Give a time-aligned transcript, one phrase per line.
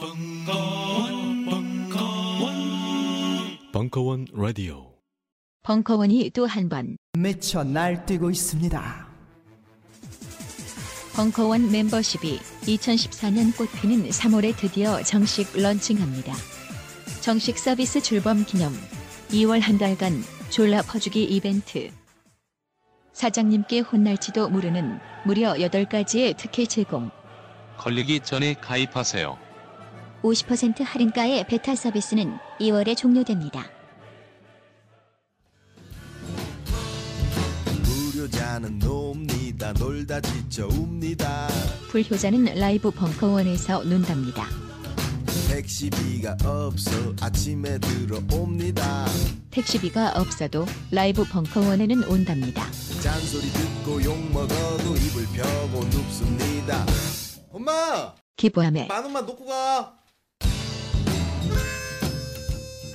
[0.00, 2.54] 벙커원, 벙커원,
[3.72, 4.94] 벙커원 라디오.
[5.62, 9.08] 벙커원이 또 한 번 미쳐 날뛰고 있습니다.
[11.16, 16.32] 벙커원 멤버십이 2014년 꽃피는 3월에 드디어 정식 런칭합니다.
[17.20, 18.72] 정식 서비스 출범 기념
[19.28, 21.90] 2월 한 달간 졸라 퍼주기 이벤트
[23.12, 27.10] 사장님께 혼날지도 모르는 무려 8가지의 특혜 제공
[27.76, 29.49] 걸리기 전에 가입하세요.
[30.22, 33.64] 50% 할인가의 베타 서비스는 2월에 종료됩니다.
[41.88, 44.46] 불효자는 라이브 벙커원에서 논답니다.
[45.48, 46.90] 택시비가 없어
[47.20, 49.06] 아침에 들어옵니다
[49.50, 52.70] 택시비가 없어도 라이브 벙커원에는 온답니다.
[53.02, 56.86] 잔소리 듣고 욕 먹어도 이불 펴고 눕습니다
[57.50, 59.99] 엄마 기부함에 만 원만 놓고 가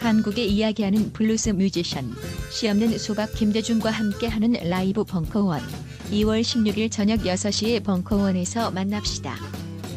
[0.05, 2.13] 한국의 이야기하는 블루스 뮤지션
[2.51, 5.59] 씨없는 수박 김대중과 함께하는 라이브 벙커원
[6.11, 9.35] 2월 16일 저녁 6시에 벙커원에서 만납시다.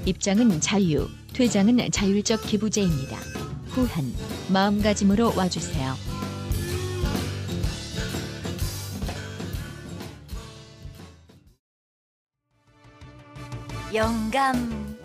[0.07, 3.19] 입장은 자유, 퇴장은 자율적 기부제입니다.
[3.67, 4.11] 후한
[4.51, 5.95] 마음가짐으로 와주세요.
[13.93, 14.88] 영감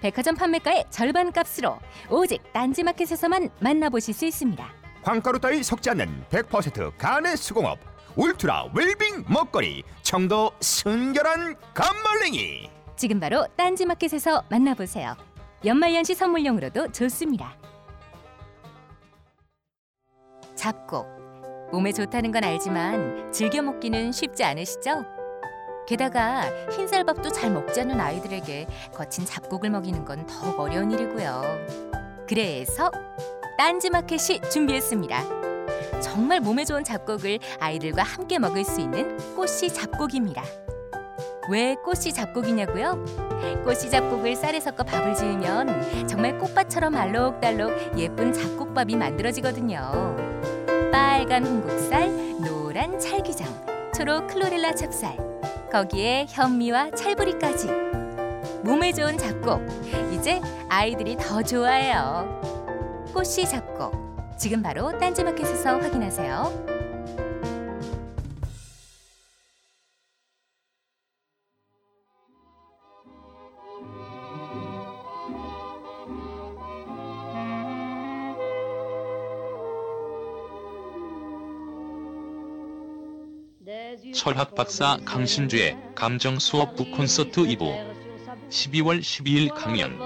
[0.00, 1.78] 백화점 판매가의 절반 값으로
[2.08, 4.66] 오직 딴지마켓에서만 만나보실 수 있습니다.
[5.02, 7.78] 황가루 따위 섞지 않는 100% 간의 수공업
[8.16, 15.16] 울트라 웰빙 먹거리 청도 순결한 감말랭이 지금 바로 딴지마켓에서 만나보세요.
[15.64, 17.56] 연말연시 선물용으로도 좋습니다.
[20.54, 21.06] 잡곡
[21.72, 25.19] 몸에 좋다는 건 알지만 즐겨 먹기는 쉽지 않으시죠?
[25.90, 31.42] 게다가 흰쌀밥도 잘 먹지 않는 아이들에게 거친 잡곡을 먹이는 건 더욱 어려운 일이고요.
[32.28, 32.92] 그래서
[33.58, 36.00] 딴지마켓이 준비했습니다.
[36.00, 40.44] 정말 몸에 좋은 잡곡을 아이들과 함께 먹을 수 있는 꽃씨 잡곡입니다.
[41.50, 43.04] 왜 꽃씨 잡곡이냐고요?
[43.64, 50.16] 꽃씨 잡곡을 쌀에 섞어 밥을 지으면 정말 꽃밭처럼 알록달록 예쁜 잡곡밥이 만들어지거든요.
[50.92, 53.69] 빨간 홍국살, 노란 찰기장,
[54.00, 55.14] 초록 클로렐라 찹쌀,
[55.70, 57.68] 거기에 현미와 찰부리까지.
[58.62, 59.60] 몸에 좋은 잡곡,
[60.10, 60.40] 이제
[60.70, 62.40] 아이들이 더 좋아해요.
[63.12, 63.92] 꽃씨 잡곡,
[64.38, 66.79] 지금 바로 딴지마켓에서 확인하세요.
[84.12, 87.90] 철학 박사 강신주의 감정 수업 북 콘서트 2부
[88.48, 89.98] 12월 12일 강연.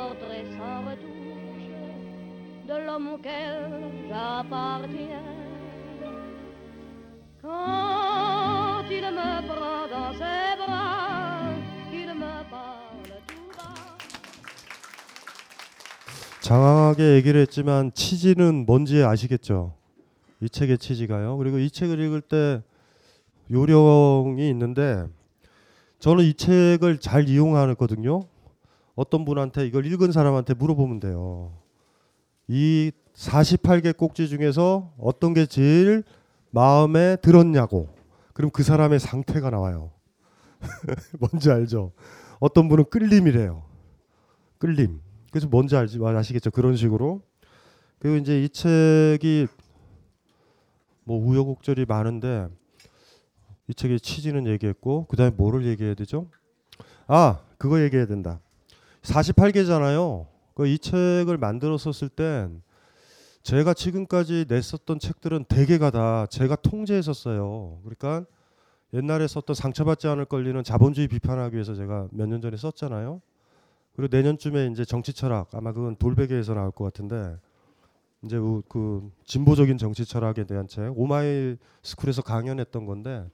[16.40, 19.74] 장황하게 얘기를 했지만 치지는 뭔지 아시겠죠?
[20.42, 21.38] 이 책의 치지가요.
[21.38, 22.62] 그리고 이 책을 읽을 때
[23.50, 25.06] 요령이 있는데
[25.98, 28.22] 저는 이 책을 잘 이용하거든요.
[28.94, 31.52] 어떤 분한테 이걸 읽은 사람한테 물어보면 돼요.
[32.48, 36.04] 이 48개 꼭지 중에서 어떤 게 제일
[36.50, 37.88] 마음에 들었냐고.
[38.32, 39.92] 그럼 그 사람의 상태가 나와요.
[41.18, 41.92] 뭔지 알죠?
[42.40, 43.64] 어떤 분은 끌림이래요.
[44.58, 45.00] 끌림.
[45.30, 46.50] 그래서 뭔지 알지 아시겠죠?
[46.50, 47.22] 그런 식으로.
[47.98, 49.46] 그리고 이제 이 책이
[51.04, 52.48] 뭐 우여곡절이 많은데
[53.68, 56.28] 이 책의 취지는 얘기했고 그다음에 뭐를 얘기해야 되죠?
[57.06, 58.40] 아 그거 얘기해야 된다.
[59.02, 60.26] 48개잖아요.
[60.54, 62.62] 그 이 책을 만들었었을 땐
[63.42, 67.80] 제가 지금까지 냈었던 책들은 대개가 다 제가 통제했었어요.
[67.82, 68.24] 그러니까
[68.94, 73.20] 옛날에 썼던 상처받지 않을 권리는 자본주의 비판하기 위해서 제가 몇 년 전에 썼잖아요.
[73.96, 77.36] 그리고 내년쯤에 이제 정치 철학 아마 그건 돌베개에서 나올 것 같은데
[78.22, 83.28] 이제 우- 그 진보적인 정치 철학에 대한 책 오마이 스쿨에서 강연했던 건데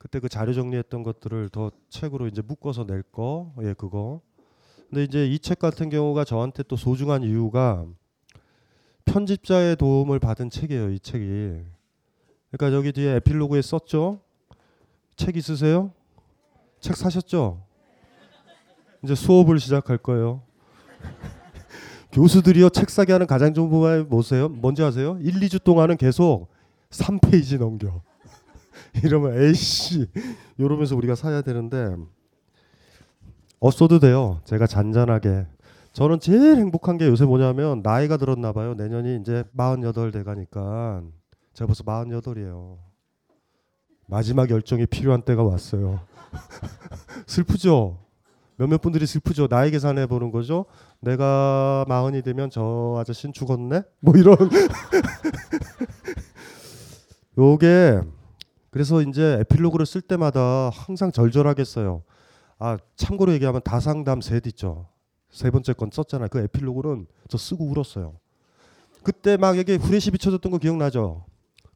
[0.00, 4.22] 그때 그 자료 정리했던 것들을 더 책으로 이제 묶어서 낼 거, 예 그거.
[4.88, 7.84] 근데 이제 이 책 같은 경우가 저한테 또 소중한 이유가
[9.04, 10.88] 편집자의 도움을 받은 책이에요.
[10.90, 11.60] 이 책이.
[12.50, 14.22] 그러니까 여기 뒤에 에필로그에 썼죠.
[15.16, 15.92] 책 있으세요?
[16.80, 17.62] 책 사셨죠?
[19.04, 20.40] 이제 수업을 시작할 거예요.
[22.12, 24.48] 교수들이요 책 사게 하는 가장 좋은 방법이 뭐세요?
[24.48, 25.18] 뭔지 아세요?
[25.20, 26.48] 1, 2주 동안은 계속
[26.88, 28.00] 3페이지 넘겨.
[29.04, 30.06] 이러면 에이씨
[30.58, 31.96] 이러면서 우리가 사야 되는데
[33.60, 34.40] 없어도 돼요.
[34.44, 35.46] 제가 잔잔하게.
[35.92, 38.74] 저는 제일 행복한 게 요새 뭐냐면 나이가 들었나 봐요.
[38.74, 41.02] 내년이 이제 48 돼가니까
[41.52, 42.78] 제가 벌써 48이에요.
[44.06, 46.00] 마지막 열정이 필요한 때가 왔어요.
[47.26, 47.98] 슬프죠?
[48.56, 49.48] 몇몇 분들이 슬프죠.
[49.48, 50.66] 나이 계산해 보는 거죠.
[51.00, 53.82] 내가 마흔이 되면 저 아저씨는 죽었네.
[54.00, 54.36] 뭐 이런.
[57.38, 58.00] 요게
[58.70, 62.02] 그래서 이제 에필로그를 쓸 때마다 항상 절절하게 써요.
[62.58, 64.86] 아 참고로 얘기하면 다상담 셋 있죠.
[65.30, 66.28] 세 번째 건 썼잖아요.
[66.28, 68.14] 그 에필로그는 저 쓰고 울었어요.
[69.02, 71.24] 그때 막 여기 후레쉬 비춰졌던 거 기억나죠?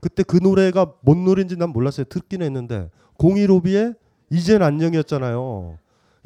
[0.00, 2.04] 그때 그 노래가 뭔 노래인지 난 몰랐어요.
[2.04, 3.96] 듣긴 했는데 015B의
[4.30, 5.78] 이젠 안녕이었잖아요.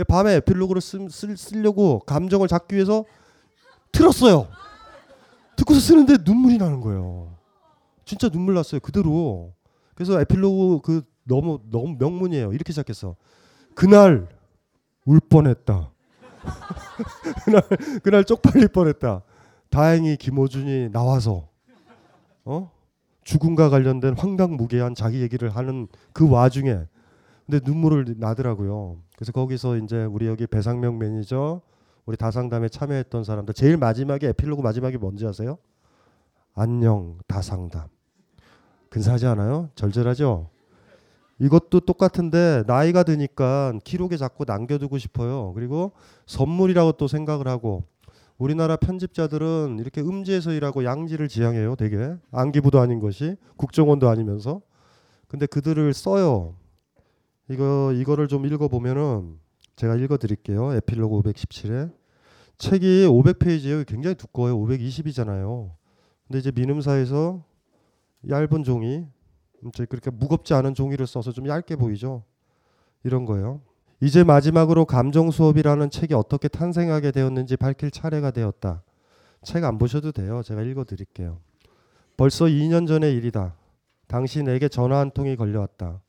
[0.08, 3.04] 밤에 에필로그를 쓰, 쓰, 쓰려고 감정을 잡기 위해서
[3.92, 4.48] 틀었어요.
[5.56, 7.34] 듣고서 쓰는데 눈물이 나는 거예요.
[8.04, 8.80] 진짜 눈물 났어요.
[8.80, 9.52] 그대로.
[9.98, 12.52] 그래서 에필로그 그 너무 너무 명문이에요.
[12.52, 13.16] 이렇게 시작했어.
[13.74, 14.28] 그날
[15.04, 15.90] 울 뻔했다.
[17.44, 17.62] 그날
[18.04, 19.22] 그날 쪽팔릴 뻔했다.
[19.70, 21.48] 다행히 김호준이 나와서
[22.44, 22.70] 어
[23.24, 26.78] 죽음과 관련된 황당무계한 자기 얘기를 하는 그 와중에
[27.44, 28.98] 근데 눈물을 나더라고요.
[29.16, 31.60] 그래서 거기서 이제 우리 여기 배상명 매니저
[32.06, 35.58] 우리 다상담에 참여했던 사람들 제일 마지막에 에필로그 마지막에 뭔지 아세요?
[36.54, 37.97] 안녕 다상담.
[38.90, 39.70] 근사하지 않아요?
[39.74, 40.48] 절절하죠?
[41.40, 45.52] 이것도 똑같은데 나이가 드니까 기록에 자꾸 남겨두고 싶어요.
[45.54, 45.92] 그리고
[46.26, 47.84] 선물이라고 또 생각을 하고
[48.38, 51.76] 우리나라 편집자들은 이렇게 음지에서 일하고 양지를 지향해요.
[51.76, 54.60] 되게 안기부도 아닌 것이 국정원도 아니면서
[55.28, 56.54] 근데 그들을 써요.
[57.50, 59.38] 이거 이거를 좀 읽어보면은
[59.76, 60.74] 제가 읽어드릴게요.
[60.74, 61.92] 에필로그 517에
[62.58, 63.86] 책이 500페이지예요.
[63.86, 64.58] 굉장히 두꺼워요.
[64.58, 65.70] 520이잖아요.
[66.26, 67.44] 근데 이제 민음사에서
[68.28, 69.06] 얇은 종이
[69.88, 72.24] 그렇게 무겁지 않은 종이를 써서 좀 얇게 보이죠.
[73.04, 73.60] 이런 거예요.
[74.00, 78.82] 이제 마지막으로 감정 수업이라는 책이 어떻게 탄생하게 되었는지 밝힐 차례가 되었다.
[79.42, 80.42] 책 안 보셔도 돼요.
[80.42, 81.40] 제가 읽어 드릴게요.
[82.16, 83.54] 벌써 2년 전의 일이다.
[84.06, 86.00] 당시 내게 전화 한 통이 걸려왔다.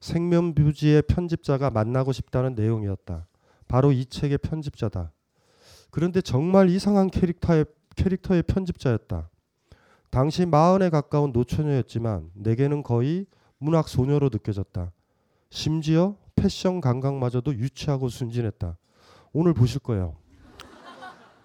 [0.00, 3.26] 생면뷰지의 편집자가 만나고 싶다는 내용이었다.
[3.68, 5.12] 바로 이 책의 편집자다.
[5.90, 7.64] 그런데 정말 이상한 캐릭터의
[7.96, 9.30] 캐릭터의 편집자였다.
[10.14, 13.26] 당시 마흔에 가까운 노처녀였지만 내게는 거의
[13.58, 14.92] 문학 소녀로 느껴졌다.
[15.50, 18.76] 심지어 패션 감각마저도 유치하고 순진했다.
[19.32, 20.14] 오늘 보실 거예요.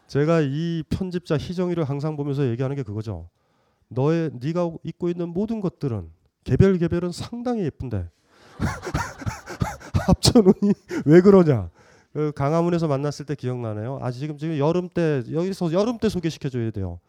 [0.05, 3.27] 제가 이 편집자 희정이를 항상 보면서 얘기하는 게 그거죠.
[3.87, 6.11] 너의 네가 입고 있는 모든 것들은
[6.43, 8.07] 개별 개별은 상당히 예쁜데
[10.05, 10.73] 합쳐놓으니
[11.05, 11.71] 왜 그러냐?
[12.13, 13.97] 그 강화문에서 만났을 때 기억나네요.
[13.99, 16.99] 아 지금 지금 여름 때 여기서 여름 때 소개시켜줘야 돼요.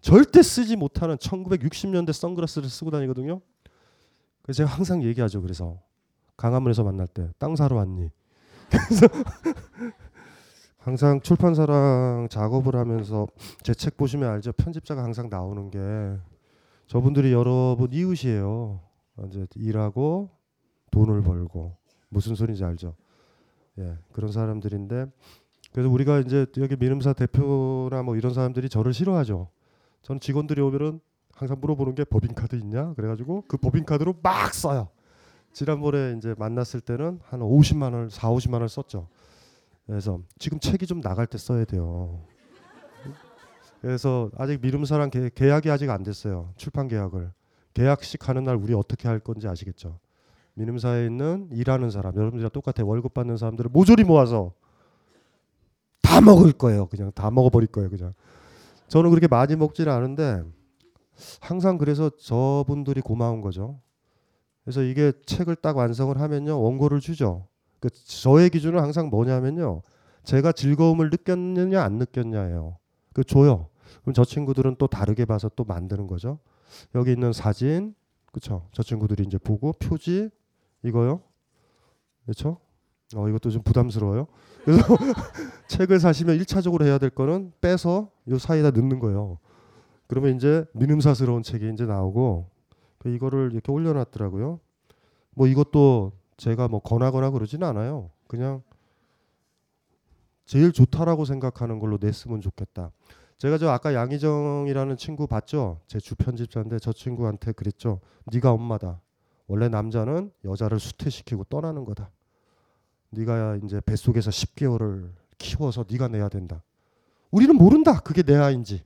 [0.00, 3.40] 절대 쓰지 못하는 1960년대 선글라스를 쓰고 다니거든요.
[4.42, 5.42] 그래서 제가 항상 얘기하죠.
[5.42, 5.80] 그래서
[6.36, 8.10] 강화문에서 만날 때 땅 사러 왔니?
[8.70, 9.06] 그래서
[10.78, 13.26] 항상 출판사랑 작업을 하면서
[13.62, 14.52] 제 책 보시면 알죠.
[14.52, 15.78] 편집자가 항상 나오는 게
[16.86, 18.80] 저분들이 여러분 이웃이에요.
[19.26, 20.30] 이제 일하고
[20.90, 21.76] 돈을 벌고
[22.08, 22.94] 무슨 소리인지 알죠.
[23.78, 25.06] 예, 그런 사람들인데
[25.72, 29.48] 그래서 우리가 이제 여기 민음사 대표나 뭐 이런 사람들이 저를 싫어하죠.
[30.02, 31.00] 저는 직원들이 오면은
[31.34, 32.94] 항상 물어보는 게 법인카드 있냐?
[32.94, 34.88] 그래가지고 그 법인카드로 막 써요.
[35.52, 39.08] 지난번에 이제 만났을 때는 한 50만 원, 4, 50만 원을 썼죠.
[39.86, 42.20] 그래서 지금 책이 좀 나갈 때 써야 돼요.
[43.80, 46.52] 그래서 아직 미름사랑 계, 계약이 아직 안 됐어요.
[46.56, 47.32] 출판 계약을.
[47.74, 49.98] 계약식 하는 날 우리 어떻게 할 건지 아시겠죠?
[50.54, 54.52] 미름사에 있는 일하는 사람, 여러분들이랑 똑같아 월급 받는 사람들을 모조리 모아서
[56.02, 56.86] 다 먹을 거예요.
[56.86, 57.88] 그냥 다 먹어버릴 거예요.
[57.88, 58.14] 그냥.
[58.88, 60.42] 저는 그렇게 많이 먹지는 않은데
[61.40, 63.80] 항상 그래서 저분들이 고마운 거죠.
[64.64, 67.46] 그래서 이게 책을 딱 완성을 하면요 원고를 주죠.
[67.80, 69.82] 그 저의 기준은 항상 뭐냐면요
[70.24, 72.78] 제가 즐거움을 느꼈느냐 안 느꼈냐예요.
[73.12, 73.68] 그 줘요.
[74.02, 76.38] 그럼 저 친구들은 또 다르게 봐서 또 만드는 거죠.
[76.94, 77.94] 여기 있는 사진,
[78.26, 78.68] 그렇죠?
[78.72, 80.30] 저 친구들이 이제 보고 표지
[80.82, 81.22] 이거요,
[82.24, 82.58] 그렇죠?
[83.16, 84.26] 어 이것도 좀 부담스러워요.
[84.64, 84.82] 그래서
[85.68, 89.38] 책을 사시면 일차적으로 해야 될 거는 빼서 요 사이에다 넣는 거예요.
[90.06, 92.50] 그러면 이제 민음사스러운 책이 이제 나오고
[92.98, 94.60] 그 이거를 이렇게 올려놨더라고요.
[95.34, 98.10] 뭐 이것도 제가 뭐 권하거나 그러진 않아요.
[98.26, 98.62] 그냥
[100.44, 102.90] 제일 좋다라고 생각하는 걸로 냈으면 좋겠다.
[103.36, 105.80] 제가 저 아까 양희정이라는 친구 봤죠?
[105.86, 108.00] 제 주편집자인데 저 친구한테 그랬죠.
[108.32, 109.00] 네가 엄마다.
[109.46, 112.10] 원래 남자는 여자를 수태시키고 떠나는 거다.
[113.10, 116.62] 네가 이제 뱃속에서 10개월을 키워서 네가 내야 된다.
[117.30, 118.00] 우리는 모른다.
[118.00, 118.84] 그게 내 아인지.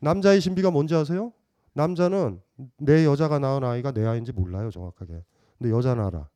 [0.00, 1.32] 남자의 신비가 뭔지 아세요?
[1.74, 2.40] 남자는
[2.78, 5.24] 내 여자가 낳은 아이가 내 아이인지 몰라요, 정확하게.
[5.58, 6.28] 근데 여자는 알아.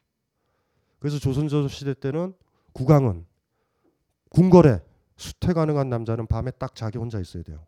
[0.98, 2.34] 그래서 조선조 시대 때는
[2.72, 3.26] 국왕은
[4.30, 4.80] 궁궐에
[5.16, 7.66] 수태 가능한 남자는 밤에 딱 자기 혼자 있어야 돼요.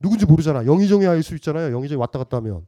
[0.00, 0.66] 누군지 모르잖아.
[0.66, 1.72] 영의정이 아닐 수 있잖아요.
[1.72, 2.66] 영의정이 왔다 갔다 하면.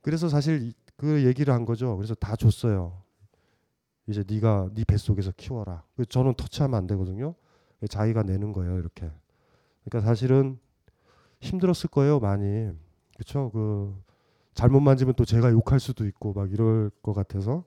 [0.00, 1.96] 그래서 사실 그 얘기를 한 거죠.
[1.96, 3.01] 그래서 다 줬어요.
[4.06, 5.84] 이제 네가 네 뱃속에서 키워라.
[5.94, 7.34] 그래서 저는 터치하면 안 되거든요.
[7.88, 9.10] 자기가 내는 거예요, 이렇게.
[9.84, 10.58] 그러니까 사실은
[11.40, 12.70] 힘들었을 거예요, 많이.
[13.14, 13.50] 그렇죠?
[13.52, 13.94] 그
[14.54, 17.64] 잘못 만지면 또 제가 욕할 수도 있고 막 이럴 것 같아서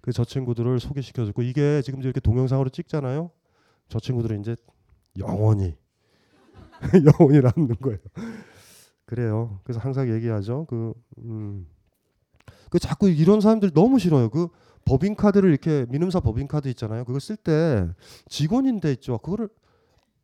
[0.00, 3.30] 그 저 친구들을 소개시켜 줬고 이게 지금 이렇게 동영상으로 찍잖아요.
[3.88, 4.56] 저 친구들은 이제
[5.18, 5.76] 영원히
[7.20, 7.98] 영원히 남는 거예요.
[9.04, 9.60] 그래요.
[9.62, 10.66] 그래서 항상 얘기하죠.
[10.68, 11.66] 그 음.
[12.70, 14.30] 그 자꾸 이런 사람들 너무 싫어요.
[14.30, 14.48] 그
[14.84, 17.04] 법인 카드를 이렇게 민음사 법인 카드 있잖아요.
[17.04, 17.86] 그걸 쓸때
[18.28, 19.18] 직원인데 있죠.
[19.18, 19.48] 그거를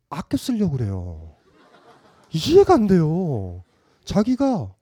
[0.09, 1.35] 아껴 쓰려고 그래요.
[2.31, 3.63] 이해가 안 돼요.
[4.03, 4.73] 자기가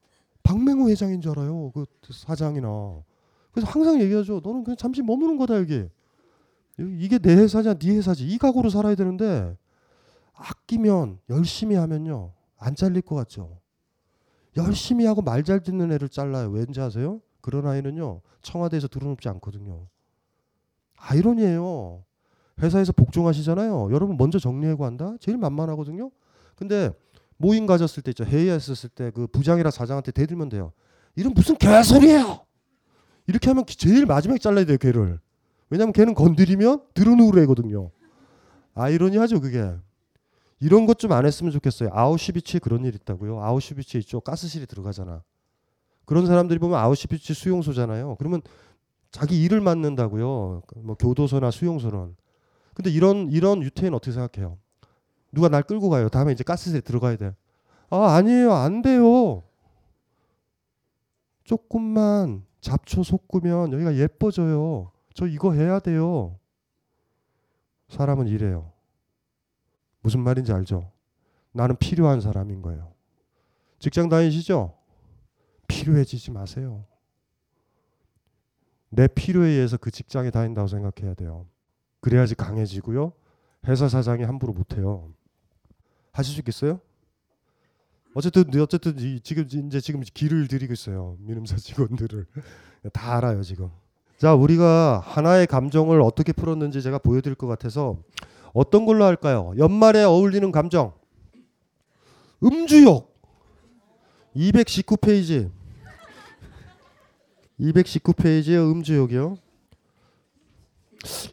[0.44, 1.72] 박맹호 회장인 줄 알아요.
[1.74, 3.04] 그 사장이나.
[3.52, 4.42] 그래서 항상 얘기하죠.
[4.44, 5.88] 너는 그냥 잠시 머무는 거다 여기.
[6.78, 8.26] 이게 내 회사냐 네 회사지.
[8.28, 9.58] 이 각오로 살아야 되는데
[10.34, 12.34] 아끼면 열심히 하면요.
[12.58, 13.60] 안 잘릴 것 같죠.
[14.56, 16.50] 열심히 하고 말 잘 듣는 애를 잘라요.
[16.50, 17.22] 왠지 아세요?
[17.48, 18.20] 그런 아이는요.
[18.42, 19.88] 청와대에서 들어눕지 않거든요.
[20.98, 22.04] 아이러니예요.
[22.62, 23.90] 회사에서 복종하시잖아요.
[23.94, 25.16] 여러분 먼저 정리하고 한다.
[25.22, 26.12] 제일 만만하거든요.
[26.58, 26.92] 근데
[27.38, 28.26] 모임 가졌을 때 있죠.
[28.26, 30.74] 회의했었을 때 그 부장이라 사장한테 대들면 돼요.
[31.16, 32.46] 이런 무슨 개소리예요.
[33.28, 34.78] 이렇게 하면 제일 마지막에 잘라야 돼요.
[34.78, 35.20] 걔를.
[35.70, 37.92] 왜냐면 걔는 건드리면 들어누우려 거든요.
[38.74, 39.74] 아이러니하죠 그게.
[40.60, 41.92] 이런 것 좀 안 했으면 좋겠어요.
[41.94, 43.42] 아우슈비츠에 그런 일 있다고요.
[43.42, 44.20] 아우슈비츠에 있죠.
[44.20, 45.24] 가스실에 들어가잖아.
[46.08, 48.16] 그런 사람들이 보면 아우슈비츠 수용소잖아요.
[48.18, 48.42] 그러면
[49.12, 50.62] 자기 일을 맡는다고요.
[50.78, 52.16] 뭐 교도소나 수용소는.
[52.74, 54.58] 근데 이런 이런 유태인 어떻게 생각해요?
[55.34, 56.08] 누가 날 끌고 가요.
[56.08, 57.36] 다음에 이제 가스실에 들어가야 돼.
[57.90, 59.44] 아 아니에요, 안 돼요.
[61.44, 64.92] 조금만 잡초 솟구면 여기가 예뻐져요.
[65.14, 66.40] 저 이거 해야 돼요.
[67.90, 68.72] 사람은 이래요.
[70.00, 70.90] 무슨 말인지 알죠?
[71.52, 72.94] 나는 필요한 사람인 거예요.
[73.80, 74.77] 직장 다니시죠?
[75.68, 76.86] 필요해지지 마세요.
[78.90, 81.46] 내 필요에 의해서 그 직장에 다닌다고 생각해야 돼요.
[82.00, 83.14] 그래야지 강해지고요.
[83.68, 85.12] 회사 사장이 함부로 못해요.
[86.12, 86.80] 하실 수 있겠어요?
[88.16, 91.18] 어쨌든 어쨌든 이, 지금 이제 지금 길을 들이고 있어요.
[91.20, 92.26] 민음사 직원들을
[92.94, 93.70] 다 알아요 지금.
[94.18, 97.98] 자 우리가 하나의 감정을 어떻게 풀었는지 제가 보여드릴 것 같아서
[98.54, 99.54] 어떤 걸로 할까요?
[99.58, 100.94] 연말에 어울리는 감정.
[102.42, 103.16] 음주욕.
[104.36, 105.52] 219페이지.
[107.60, 109.38] 219페이지에 음주욕이요.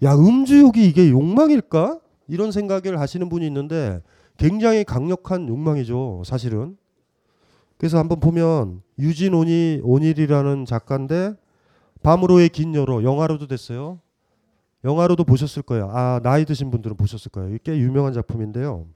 [0.03, 2.01] 야, 음주욕이 이게 욕망일까?
[2.29, 4.01] 이런 생각을 하시는 분이 있는데
[4.39, 6.77] 굉장히 강력한 욕망이죠, 사실은.
[7.77, 11.35] 그래서 한번 보면 유진 오니 오닐이라는 작가인데
[12.03, 14.01] 밤으로의 긴 여로 영화로도 됐어요.
[14.85, 15.91] 영화로도 보셨을 거예요.
[15.93, 17.55] 아 나이 드신 분들은 보셨을 거예요.
[17.55, 18.87] 이게 유명한 작품인데요.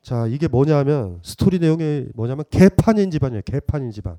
[0.00, 3.42] 자 이게 뭐냐면 스토리 내용이 뭐냐면 개판인 집안이에요.
[3.44, 4.16] 개판인 집안.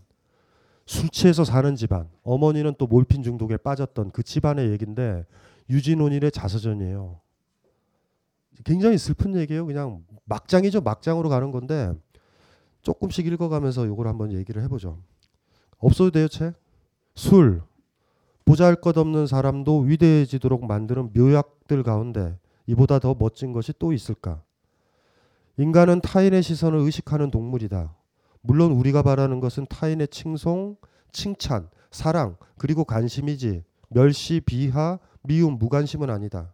[0.85, 2.09] 술 취해서 사는 집안.
[2.23, 5.25] 어머니는 또 몰핀 중독에 빠졌던 그 집안의 얘기인데
[5.69, 7.19] 유진온일의 자서전이에요.
[8.63, 9.65] 굉장히 슬픈 얘기예요.
[9.65, 10.81] 그냥 막장이죠.
[10.81, 11.93] 막장으로 가는 건데
[12.81, 14.99] 조금씩 읽어가면서 이걸 한번 얘기를 해보죠.
[15.77, 16.53] 없어도 돼요 책.
[17.15, 17.61] 술,
[18.45, 24.41] 보잘 것 없는 사람도 위대해지도록 만드는 묘약들 가운데 이보다 더 멋진 것이 또 있을까?
[25.57, 27.93] 인간은 타인의 시선을 의식하는 동물이다.
[28.43, 30.75] 물론 우리가 바라는 것은 타인의 칭송,
[31.12, 36.53] 칭찬, 사랑, 그리고 관심이지 멸시, 비하, 미움, 무관심은 아니다.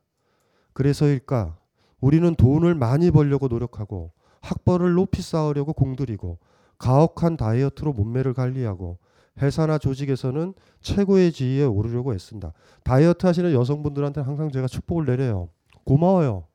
[0.74, 1.58] 그래서일까?
[2.00, 6.38] 우리는 돈을 많이 벌려고 노력하고 학벌을 높이 쌓으려고 공들이고
[6.77, 9.00] 가혹한 다이어트로 몸매를 관리하고
[9.41, 12.53] 회사나 조직에서는 최고의 지위에 오르려고 애쓴다.
[12.84, 15.50] 다이어트 하시는 여성분들한테 항상 제가 축복을 내려요.
[15.86, 16.46] 고마워요.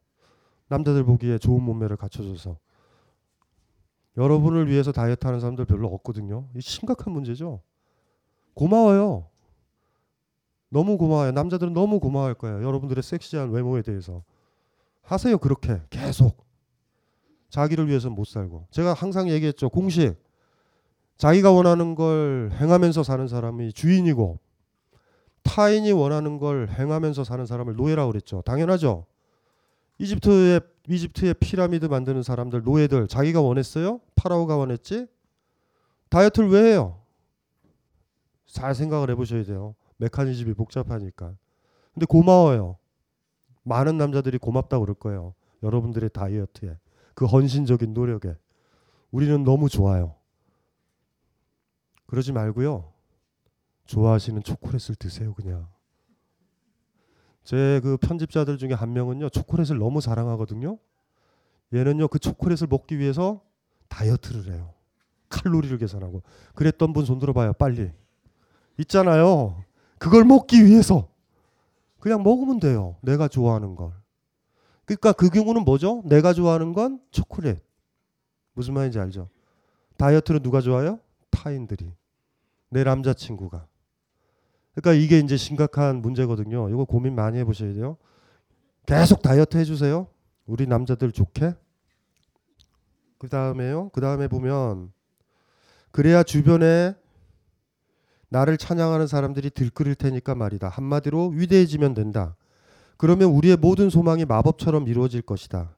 [0.68, 2.56] 남자들 보기에 좋은 몸매를 갖춰줘서.
[4.16, 6.48] 여러분을 위해서 다이어트 하는 사람들 별로 없거든요.
[6.54, 7.60] 이 심각한 문제죠.
[8.54, 9.26] 고마워요.
[10.68, 11.32] 너무 고마워요.
[11.32, 12.62] 남자들은 너무 고마워할 거예요.
[12.62, 14.22] 여러분들의 섹시한 외모에 대해서.
[15.02, 15.36] 하세요.
[15.38, 15.80] 그렇게.
[15.90, 16.44] 계속.
[17.50, 18.66] 자기를 위해서 못 살고.
[18.70, 19.68] 제가 항상 얘기했죠.
[19.68, 20.14] 공식.
[21.16, 24.40] 자기가 원하는 걸 행하면서 사는 사람이 주인이고
[25.44, 28.42] 타인이 원하는 걸 행하면서 사는 사람을 노예라고 그랬죠.
[28.42, 29.06] 당연하죠.
[29.98, 34.00] 이집트의 이집트의 피라미드 만드는 사람들 노예들 자기가 원했어요?
[34.16, 35.06] 파라오가 원했지?
[36.10, 37.00] 다이어트를 왜 해요?
[38.46, 39.74] 잘 생각을 해보셔야 돼요.
[39.96, 41.34] 메커니즘이 복잡하니까.
[41.92, 42.78] 근데 고마워요.
[43.62, 45.34] 많은 남자들이 고맙다고 그럴 거예요.
[45.62, 46.76] 여러분들의 다이어트에
[47.14, 48.36] 그 헌신적인 노력에
[49.10, 50.16] 우리는 너무 좋아요.
[52.06, 52.92] 그러지 말고요.
[53.86, 55.68] 좋아하시는 초콜릿을 드세요, 그냥.
[57.44, 60.78] 제 그 편집자들 중에 한 명은요, 초콜릿을 너무 사랑하거든요.
[61.72, 63.42] 얘는요, 그 초콜릿을 먹기 위해서
[63.88, 64.72] 다이어트를 해요.
[65.28, 66.22] 칼로리를 계산하고.
[66.54, 67.90] 그랬던 분 손 들어봐요, 빨리.
[68.78, 69.62] 있잖아요.
[69.98, 71.08] 그걸 먹기 위해서.
[72.00, 72.96] 그냥 먹으면 돼요.
[73.02, 73.92] 내가 좋아하는 걸.
[74.84, 76.02] 그러니까 그 경우는 뭐죠?
[76.04, 77.58] 내가 좋아하는 건 초콜릿.
[78.52, 79.28] 무슨 말인지 알죠?
[79.96, 80.98] 다이어트는 누가 좋아요?
[81.30, 81.92] 타인들이.
[82.70, 83.66] 내 남자친구가.
[84.74, 86.68] 그러니까 이게 이제 심각한 문제거든요.
[86.68, 87.96] 이거 고민 많이 해보셔야 돼요.
[88.86, 90.08] 계속 다이어트 해주세요.
[90.46, 91.54] 우리 남자들 좋게.
[93.18, 93.90] 그 다음에요.
[93.90, 94.92] 그 다음에 보면
[95.90, 96.94] 그래야 주변에
[98.28, 100.68] 나를 찬양하는 사람들이 들끓을 테니까 말이다.
[100.68, 102.36] 한마디로 위대해지면 된다.
[102.96, 105.76] 그러면 우리의 모든 소망이 마법처럼 이루어질 것이다.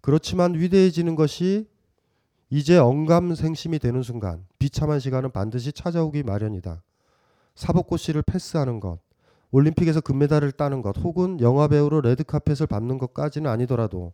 [0.00, 1.68] 그렇지만 위대해지는 것이
[2.50, 6.82] 이제 언감생심이 되는 순간 비참한 시간은 반드시 찾아오기 마련이다.
[7.58, 9.00] 사법고시를 패스하는 것,
[9.50, 14.12] 올림픽에서 금메달을 따는 것, 혹은 영화배우로 레드카펫을 밟는 것까지는 아니더라도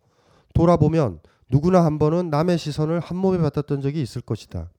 [0.54, 1.20] 돌아보면
[1.50, 4.70] 누구나 한 번은 남의 시선을 한 몸에 받았던 적이 있을 것이다.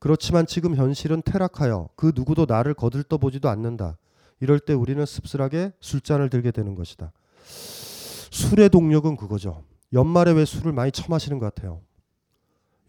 [0.00, 3.96] 그렇지만 지금 현실은 퇴락하여 그 누구도 나를 거들떠 보지도 않는다.
[4.40, 7.12] 이럴 때 우리는 씁쓸하게 술잔을 들게 되는 것이다.
[7.44, 9.62] 술의 동력은 그거죠.
[9.92, 11.80] 연말에 왜 술을 많이 처마시는 것 같아요.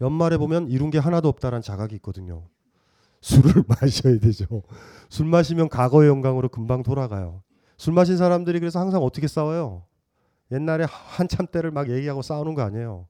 [0.00, 2.48] 연말에 보면 이룬 게 하나도 없다라는 자각이 있거든요.
[3.20, 4.62] 술을 마셔야 되죠.
[5.08, 7.42] 술 마시면 과거의 영광으로 금방 돌아가요.
[7.76, 9.84] 술 마신 사람들이 그래서 항상 어떻게 싸워요?
[10.52, 13.06] 옛날에 한참 때를 막 얘기하고 싸우는 거 아니에요.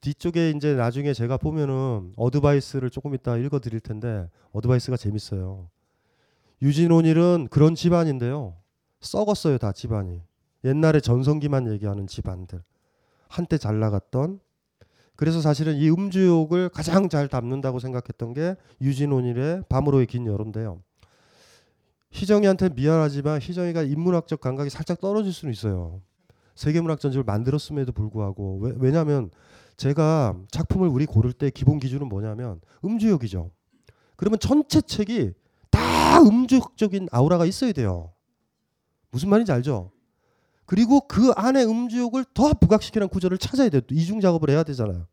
[0.00, 5.68] 뒤쪽에 이제 나중에 제가 보면은 어드바이스를 조금 이따 읽어 드릴 텐데 어드바이스가 재밌어요.
[6.62, 8.56] 유진 온일은 그런 집안인데요.
[9.00, 10.22] 썩었어요, 다 집안이.
[10.64, 12.62] 옛날에 전성기만 얘기하는 집안들.
[13.28, 14.40] 한때 잘 나갔던
[15.16, 20.82] 그래서 사실은 이 음주욕을 가장 잘 담는다고 생각했던 게 유진 온일의 밤으로의 긴 여름인데요.
[22.10, 26.00] 희정이한테 미안하지만 희정이가 인문학적 감각이 살짝 떨어질 수는 있어요.
[26.54, 29.30] 세계문학 전집을 만들었음에도 불구하고 왜, 왜냐하면
[29.76, 33.50] 제가 작품을 우리 고를 때 기본 기준은 뭐냐면 음주욕이죠.
[34.16, 35.32] 그러면 전체 책이
[35.70, 38.12] 다 음주적인 아우라가 있어야 돼요.
[39.10, 39.90] 무슨 말인지 알죠?
[40.66, 43.82] 그리고 그 안에 음주욕을 더 부각시키는 구조를 찾아야 돼요.
[43.90, 45.06] 이중 작업을 해야 되잖아요.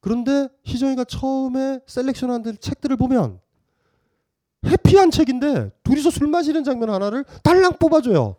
[0.00, 3.40] 그런데 희정이가 처음에 셀렉션한 책들을 보면
[4.66, 8.36] 해피한 책인데 둘이서 술 마시는 장면 하나를 달랑 뽑아줘요.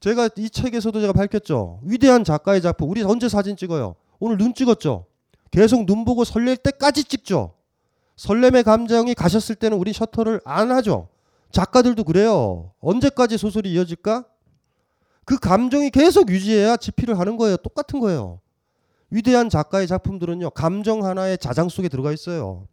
[0.00, 1.80] 제가 이 책에서도 제가 밝혔죠.
[1.82, 2.90] 위대한 작가의 작품.
[2.90, 3.96] 우리 언제 사진 찍어요?
[4.18, 5.06] 오늘 눈 찍었죠.
[5.50, 7.54] 계속 눈 보고 설렐 때까지 찍죠.
[8.16, 11.08] 설렘의 감정이 가셨을 때는 우리 셔터를 안 하죠.
[11.50, 12.72] 작가들도 그래요.
[12.80, 14.24] 언제까지 소설이 이어질까?
[15.24, 17.56] 그 감정이 계속 유지해야 집필을 하는 거예요.
[17.56, 18.40] 똑같은 거예요.
[19.10, 20.50] 위대한 작가의 작품들은요.
[20.50, 22.66] 감정 하나의 자장 속에 들어가 있어요.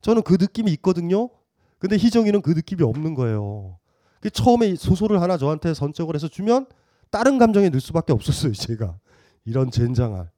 [0.00, 1.30] 저는 그 느낌이 있거든요.
[1.78, 3.78] 근데 희정이는 그 느낌이 없는 거예요.
[4.20, 6.66] 그 처음에 소설을 하나 저한테 선적을 해서 주면
[7.10, 8.52] 다른 감정에 넣을 수밖에 없었어요.
[8.52, 8.96] 제가.
[9.44, 10.30] 이런 젠장할.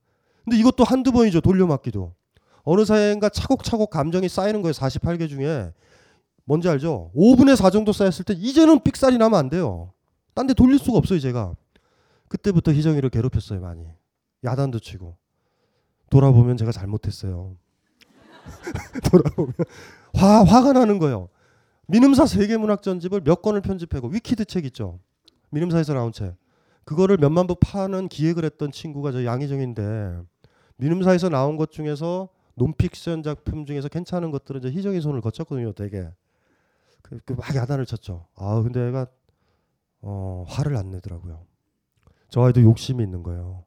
[0.44, 1.40] 근데 이것도 한두 번이죠.
[1.40, 2.12] 돌려막기도.
[2.64, 4.72] 어느 사이인가 차곡차곡 감정이 쌓이는 거예요.
[4.72, 5.72] 48개 중에.
[6.44, 7.10] 뭔지 알죠?
[7.16, 9.93] 5분의 4 정도 쌓였을 때 이제는 삑살이 나면 안 돼요.
[10.34, 11.54] 딴 데 돌릴 수가 없어요, 제가.
[12.28, 13.86] 그때부터 희정이를 괴롭혔어요, 많이.
[14.42, 15.16] 야단도 치고.
[16.10, 17.56] 돌아보면 제가 잘못했어요.
[19.10, 19.54] 돌아보면
[20.14, 21.28] 화 화가 나는 거예요.
[21.86, 24.98] 민음사 세계문학 전집을 몇 권을 편집하고 위키드 책 있죠.
[25.50, 26.34] 민음사에서 나온 책.
[26.84, 30.20] 그거를 몇만 부 파는 기획을 했던 친구가 저 양희정인데
[30.76, 36.08] 민음사에서 나온 것 중에서 논픽션 작품 중에서 괜찮은 것들은 이제 희정이 손을 거쳤거든요, 되게.
[37.02, 38.26] 그, 그막 야단을 쳤죠.
[38.36, 39.06] 아, 근데 애가
[40.06, 41.46] 어, 화를 안 내더라고요.
[42.28, 43.64] 저 아이도 욕심이 있는 거예요.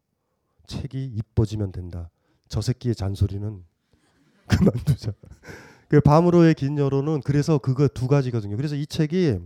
[0.67, 2.09] 책이 이뻐지면 된다.
[2.47, 3.63] 저 새끼의 잔소리는
[4.47, 5.13] 그만두자.
[5.89, 8.55] 그 밤으로의 긴 여로는 그래서 그거 두 가지거든요.
[8.55, 9.39] 그래서 이 책이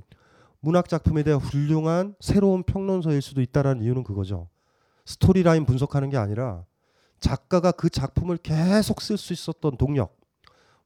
[0.59, 4.49] 문학 작품에 대한 훌륭한 새로운 평론서일 수도 있다라는 이유는 그거죠.
[5.05, 6.65] 스토리라인 분석하는 게 아니라
[7.19, 10.19] 작가가 그 작품을 계속 쓸 수 있었던 동력.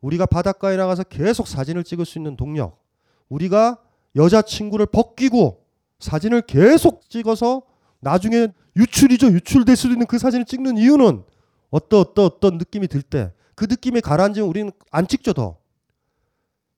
[0.02, 2.84] 우리가 바닷가에 나가서 계속 사진을 찍을 수 있는 동력.
[3.28, 3.82] 우리가
[4.16, 5.65] 여자친구를 벗기고
[6.00, 7.64] 사진을 계속 찍어서
[8.00, 9.28] 나중에 유출이죠.
[9.28, 11.24] 유출될 수도 있는 그 사진을 찍는 이유는
[11.72, 15.58] 어떤 어떤 어떤 느낌이 들 때 그 느낌이 가라앉으면 우리는 안 찍죠 더.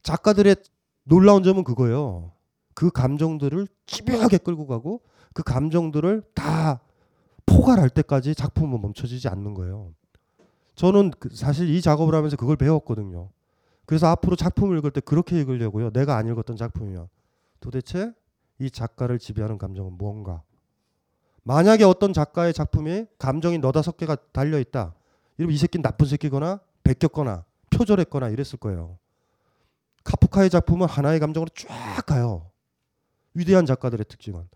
[0.04, 0.56] 작가들의
[1.04, 2.32] 놀라운 점은 그거예요.
[2.74, 5.02] 그 감정들을 집요하게 끌고 가고
[5.34, 6.80] 그 감정들을 다
[7.46, 9.92] 포괄할 때까지 작품은 멈춰지지 않는 거예요.
[10.76, 13.30] 저는 그 사실 이 작업을 하면서 그걸 배웠거든요.
[13.86, 15.92] 그래서 앞으로 작품을 읽을 때 그렇게 읽으려고요.
[15.92, 17.08] 내가 안 읽었던 작품이면
[17.60, 18.14] 도대체
[18.60, 20.44] 이 작가를 지배하는 감정은 뭔가.
[21.44, 24.94] 만약에 어떤 작가의 작품에 감정이 너다섯 개가 달려 있다.
[25.38, 28.98] 이러면 이 새끼는 나쁜 새끼거나 베꼈거나 표절했거나 이랬을 거예요.
[30.04, 32.50] 카프카의 작품은 하나의 감정으로 쫙 가요.
[33.34, 34.48] 위대한 작가들의 특징은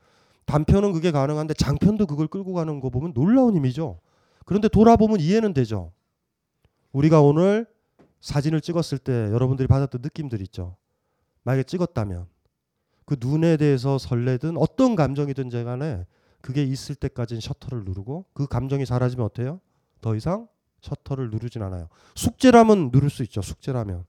[0.46, 4.00] 단편은 그게 가능한데 장편도 그걸 끌고 가는 거 보면 놀라운 힘이죠.
[4.46, 5.94] 그런데 돌아보면 이해는 되죠.
[6.92, 7.68] 우리가 오늘
[8.22, 10.76] 사진을 찍었을 때 여러분들이 받았던 느낌들 있죠.
[11.44, 12.28] 만약에 찍었다면
[13.06, 16.06] 그 눈에 대해서 설레든 어떤 감정이든지 간에
[16.42, 19.60] 그게 있을 때까지는 셔터를 누르고 그 감정이 사라지면 어때요?
[20.02, 20.48] 더 이상
[20.82, 21.88] 셔터를 누르진 않아요.
[22.16, 23.42] 숙제라면 누를 수 있죠.
[23.42, 24.06] 숙제라면.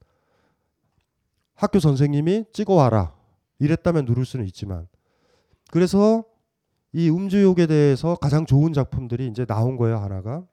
[1.55, 3.15] 학교 선생님이 찍어와라.
[3.59, 4.89] 이랬다면 누를 수는 있지만.
[5.71, 6.25] 그래서
[6.93, 9.99] 이 음주욕에 대해서 가장 좋은 작품들이 이제 나온 거예요.
[9.99, 10.45] 하나가.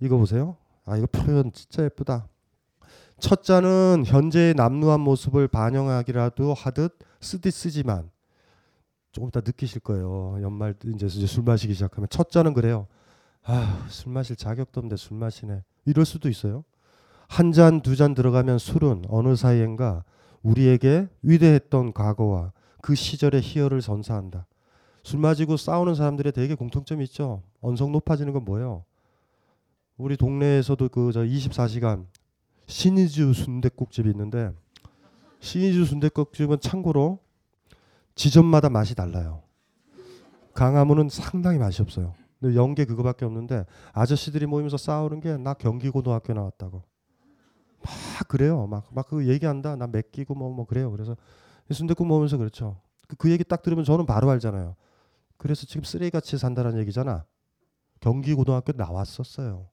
[0.00, 0.56] 이거 보세요.
[0.84, 2.28] 아, 이거 표현 진짜 예쁘다.
[3.22, 8.10] 첫 잔은 현재의 남루한 모습을 반영하기라도 하듯 쓰듯 쓰지만
[9.12, 10.38] 조금 이따 느끼실 거예요.
[10.42, 12.88] 연말 이제 술 마시기 시작하면 첫 잔은 그래요.
[13.44, 15.62] 아, 술 마실 자격도 없는데 술 마시네.
[15.84, 16.64] 이럴 수도 있어요.
[17.28, 20.02] 한 잔, 두 잔 들어가면 술은 어느 사이엔가
[20.42, 22.50] 우리에게 위대했던 과거와
[22.82, 24.46] 그 시절의 희열을 선사한다.
[25.04, 27.44] 술 마시고 싸우는 사람들의 되게 공통점이 있죠.
[27.60, 28.84] 언성 높아지는 건 뭐예요?
[29.96, 32.06] 우리 동네에서도 그 저 24시간
[32.66, 34.52] 신이주 순대국집이 있는데
[35.40, 37.18] 신이주 순대국집은 참고로
[38.14, 39.42] 지점마다 맛이 달라요.
[40.54, 42.14] 강화문은 상당히 맛이 없어요.
[42.40, 46.82] 근데 연계 그거밖에 없는데 아저씨들이 모이면서 싸우는 게 나 경기고등학교 나왔다고.
[47.82, 48.66] 막 그래요.
[48.66, 49.76] 막막 그 얘기한다.
[49.76, 50.90] 나 맡기고 뭐뭐 그래요.
[50.90, 51.16] 그래서
[51.70, 52.80] 순대국 먹으면서 그렇죠.
[53.08, 54.76] 그, 그 얘기 딱 들으면 저는 바로 알잖아요.
[55.36, 57.24] 그래서 지금 쓰레기같이 산다는 얘기잖아.
[58.00, 59.68] 경기고등학교 나왔었어요.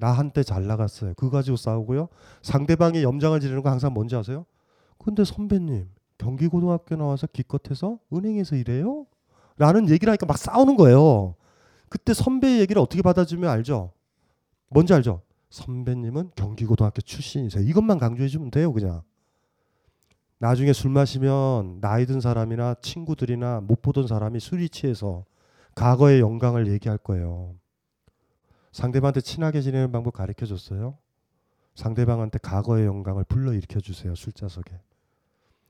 [0.00, 1.14] 나 한때 잘 나갔어요.
[1.14, 2.08] 그거 가지고 싸우고요.
[2.42, 4.46] 상대방이 염장을 지르는 거 항상 뭔지 아세요?
[4.98, 9.06] 근데 선배님 경기고등학교 나와서 기껏해서 은행에서 일해요?
[9.56, 11.34] 라는 얘기를 하니까 막 싸우는 거예요.
[11.88, 13.92] 그때 선배의 얘기를 어떻게 받아주면 알죠?
[14.68, 15.22] 뭔지 알죠?
[15.50, 17.62] 선배님은 경기고등학교 출신이세요.
[17.64, 19.02] 이것만 강조해 주면 돼요, 그냥.
[20.38, 25.24] 나중에 술 마시면 나이 든 사람이나 친구들이나 못 보던 사람이 술이 취해서
[25.74, 27.54] 과거의 영광을 얘기할 거예요.
[28.72, 30.96] 상대방한테 친하게 지내는 방법 가르쳐 줬어요.
[31.74, 34.14] 상대방한테 과거의 영광을 불러 일으켜 주세요.
[34.14, 34.78] 술자석에.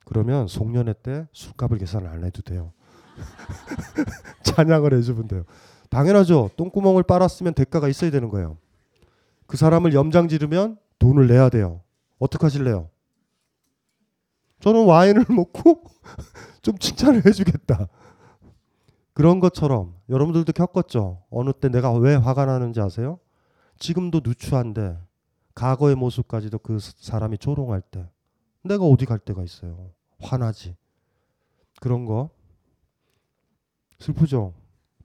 [0.05, 2.73] 그러면 송년회 때 술값을 계산 안 해도 돼요.
[4.43, 5.45] 찬양을 해주면 돼요.
[5.89, 6.51] 당연하죠.
[6.57, 8.57] 똥구멍을 빨았으면 대가가 있어야 되는 거예요.
[9.47, 11.81] 그 사람을 염장 지르면 돈을 내야 돼요.
[12.19, 12.89] 어떻게 하실래요?
[14.61, 15.85] 저는 와인을 먹고
[16.63, 17.89] 좀 칭찬을 해주겠다.
[19.21, 21.23] 그런 것처럼 여러분들도 겪었죠.
[21.29, 23.19] 어느 때 내가 왜 화가 나는지 아세요?
[23.79, 24.97] 지금도 누추한데
[25.55, 28.09] 과거의 모습까지도 그 사람이 조롱할 때
[28.65, 29.91] 내가 어디 갈 데가 있어요.
[30.23, 30.75] 화나지.
[31.83, 32.31] 그런 거
[33.99, 34.55] 슬프죠.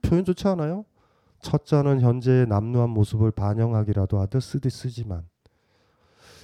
[0.00, 0.86] 표현 좋지 않아요?
[1.42, 5.28] 첫 잔은 현재의 남루한 모습을 반영하기라도 하듯 쓰듯 쓰지만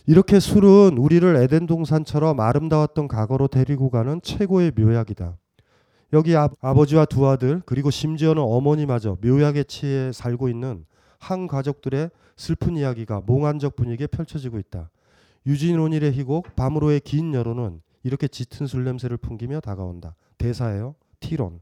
[0.05, 5.39] 이렇게 술은 우리를 에덴 동산처럼 아름다웠던 과거로 데리고 가는 최고의 묘약이다.
[6.13, 10.85] 여기 아, 아버지와 두 아들 그리고 심지어는 어머니마저 묘약에 취해 살고 있는
[11.19, 14.91] 한 가족들의 슬픈 이야기가 몽환적 분위기에 펼쳐지고 있다.
[15.47, 20.15] 유진 온일의 희곡 밤으로의 긴 여론은 이렇게 짙은 술 냄새를 풍기며 다가온다.
[20.39, 20.95] 대사예요.
[21.21, 21.61] 티론.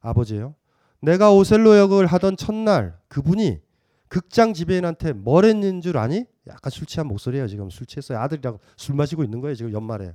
[0.00, 0.54] 아버지예요.
[1.00, 3.60] 내가 오셀로 역을 하던 첫날 그분이
[4.08, 6.24] 극장 지배인한테 뭘 했는 줄 아니?
[6.46, 7.48] 약간 술 취한 목소리예요.
[7.48, 8.18] 지금 술 취했어요.
[8.18, 9.54] 아들이랑 술 마시고 있는 거예요.
[9.54, 10.14] 지금 연말에.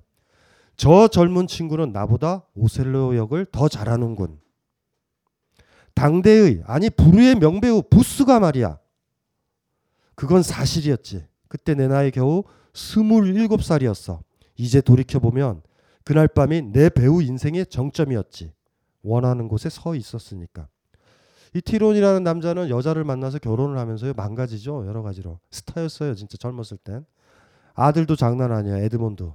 [0.75, 4.39] 저 젊은 친구는 나보다 오셀로 역을 더 잘하는군.
[5.93, 8.79] 당대의 아니 부르의 명배우 부스가 말이야.
[10.15, 11.25] 그건 사실이었지.
[11.47, 14.21] 그때 내 나이 겨우 스물일곱 살이었어.
[14.55, 15.61] 이제 돌이켜 보면
[16.03, 18.53] 그날 밤이 내 배우 인생의 정점이었지.
[19.03, 20.67] 원하는 곳에 서 있었으니까.
[21.53, 24.85] 이 티론이라는 남자는 여자를 만나서 결혼을 하면서 망가지죠.
[24.87, 25.39] 여러 가지로.
[25.51, 26.15] 스타였어요.
[26.15, 27.05] 진짜 젊었을 땐.
[27.73, 28.77] 아들도 장난 아니야.
[28.77, 29.31] 에드몬드.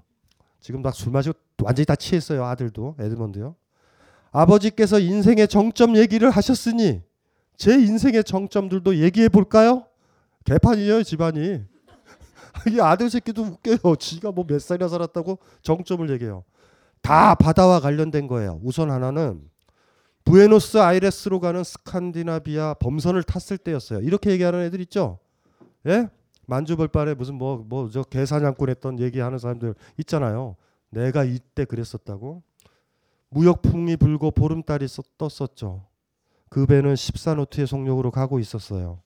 [0.66, 2.44] 지금 막 술 마시고 완전히 다 취했어요.
[2.44, 2.96] 아들도.
[2.98, 3.54] 에드몬드요.
[4.32, 7.02] 아버지께서 인생의 정점 얘기를 하셨으니
[7.56, 9.86] 제 인생의 정점들도 얘기해 볼까요?
[10.44, 11.60] 개판이에요, 집안이.
[12.68, 13.94] 이 아들 새끼도 웃겨요.
[13.94, 16.42] 지가 뭐 몇 살이나 살았다고 정점을 얘기해요.
[17.00, 18.58] 다 바다와 관련된 거예요.
[18.64, 19.48] 우선 하나는
[20.24, 24.00] 부에노스 아이레스로 가는 스칸디나비아 범선을 탔을 때였어요.
[24.00, 25.20] 이렇게 얘기하는 애들 있죠.
[25.86, 26.08] 예?
[26.46, 30.56] 만주벌판에 무슨 뭐 뭐저 개사냥꾼 했던 얘기하는 사람들 있잖아요.
[30.90, 32.42] 내가 이때 그랬었다고.
[33.30, 35.84] 무역풍이 불고 보름달이 써- 떴었죠.
[36.48, 39.00] 그 배는 14노트의 속력으로 가고 있었어요.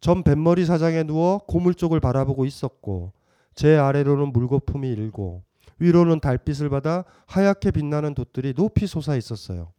[0.00, 3.12] 전 뱃머리 사장에 누워 고물 쪽을 바라보고 있었고
[3.54, 5.42] 제 아래로는 물거품이 일고
[5.78, 9.72] 위로는 달빛을 받아 하얗게 빛나는 돛들이 높이 솟아 있었어요.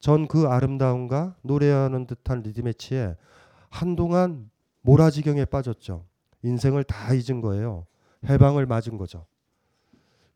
[0.00, 3.16] 전 그 아름다움과 노래하는 듯한 리듬에 취해
[3.70, 4.50] 한동안
[4.82, 6.04] 모라지경에 빠졌죠.
[6.46, 7.86] 인생을 다 잊은 거예요.
[8.24, 9.26] 해방을 맞은 거죠.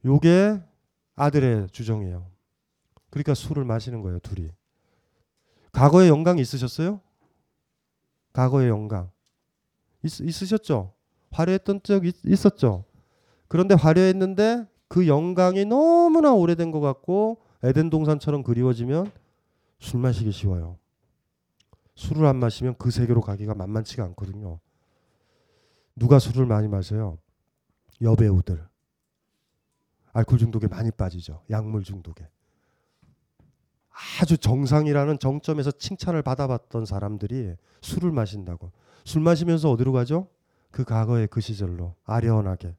[0.04, 0.60] 요게
[1.16, 2.26] 아들의 주정이에요.
[3.10, 4.48] 그러니까 술을 마시는 거예요, 둘이.
[5.72, 7.00] 과거에 영광 있으셨어요?
[8.32, 9.10] 과거의 영광
[10.02, 10.92] 있, 있으셨죠?
[11.30, 12.84] 화려했던 적 있, 있었죠.
[13.48, 19.10] 그런데 화려했는데 그 영광이 너무나 오래된 것 같고 에덴 동산처럼 그리워지면
[19.78, 20.78] 술 마시기 쉬워요.
[21.94, 24.58] 술을 안 마시면 그 세계로 가기가 만만치가 않거든요.
[26.00, 27.18] 누가 술을 많이 마셔요?
[28.00, 28.66] 여배우들.
[30.14, 31.42] 알코올 중독에 많이 빠지죠.
[31.50, 32.26] 약물 중독에.
[34.22, 38.72] 아주 정상이라는 정점에서 칭찬을 받아봤던 사람들이 술을 마신다고.
[39.04, 40.28] 술 마시면서 어디로 가죠?
[40.70, 42.74] 그 과거의 그 시절로 아련하게.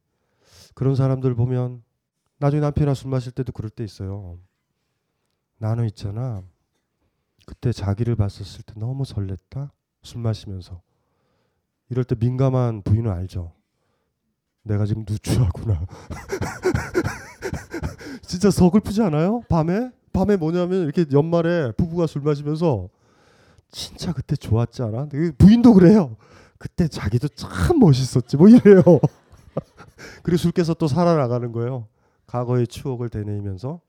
[0.74, 1.84] 그런 사람들 보면
[2.40, 4.40] 나중에 남편이랑 술 마실 때도 그럴 때 있어요.
[5.60, 6.42] 나는 있잖아.
[7.46, 9.70] 그때 자기를 봤었을 때 너무 설렜다.
[10.02, 10.82] 술 마시면서.
[11.92, 13.52] 이럴 때 민감한 부인은 알죠.
[14.64, 15.86] 내가 지금 누추하구나.
[18.24, 19.42] 진짜 서글프지 않아요?
[19.50, 19.92] 밤에?
[20.14, 22.88] 밤에 뭐냐면 이렇게 연말에 부부가 술 마시면서
[23.72, 25.10] 진짜 그때 좋았지 않아?
[25.10, 26.16] 그 부인도 그래요.
[26.58, 28.84] 그때 자기도 참 멋있었지 뭐 이래요.
[30.24, 31.88] 그리고 술 깨서 또 살아나가는 거예요.
[32.26, 33.82] 과거의 추억을 되뇌이면서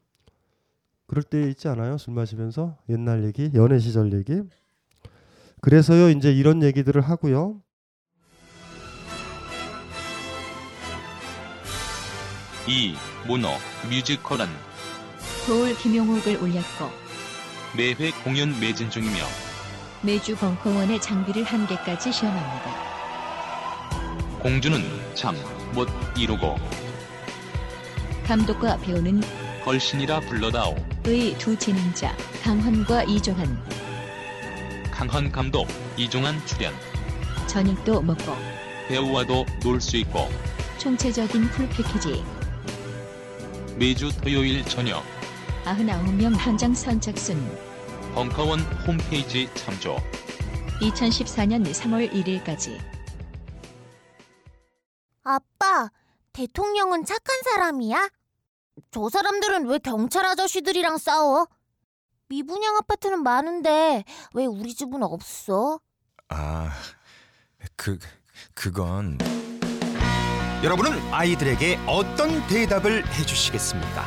[1.07, 1.99] 그럴 때 있지 않아요?
[1.99, 4.43] 술 마시면서 옛날 얘기, 연애 시절 얘기.
[5.61, 7.63] 그래서요 이제 이런 얘기들을 하고요.
[12.67, 12.95] 이
[13.27, 13.49] 모노
[13.89, 14.47] 뮤지컬은
[15.47, 16.91] 도울 김용옥을 올렸고
[17.77, 19.17] 매회 공연 매진 중이며
[20.03, 22.93] 매주 벙커원의 장비를 한 개까지 시험합니다.
[24.41, 24.81] 공주는
[25.15, 25.35] 참
[25.75, 26.57] 못 이루고
[28.27, 29.23] 감독과 배우는
[29.65, 30.77] 걸신이라 불러다오.
[31.07, 33.59] 의 두 진행자 강헌과 이종환,
[34.91, 36.75] 강헌 감독 이종환 출연.
[37.47, 38.37] 저녁도 먹고
[38.89, 40.29] 배우와도 놀 수 있고
[40.79, 42.23] 총체적인 풀 패키지
[43.79, 45.03] 매주 토요일 저녁
[45.65, 47.37] 99명 현장 선착순
[48.15, 49.97] 벙커원 홈페이지 참조
[50.81, 52.79] 2014년 3월 1일까지
[55.25, 55.89] 아빠,
[56.33, 58.11] 대통령은 착한 사람이야?
[58.91, 61.47] 저 사람들은 왜 경찰 아저씨들이랑 싸워?
[62.29, 64.05] 미분양 아파트는 많은데
[64.35, 65.79] 왜 우리 집은 없어?
[66.29, 66.73] 아,
[67.77, 67.99] 그
[68.55, 69.19] 그건
[70.63, 74.07] 여러분은 아이들에게 어떤 대답을 해주시겠습니까?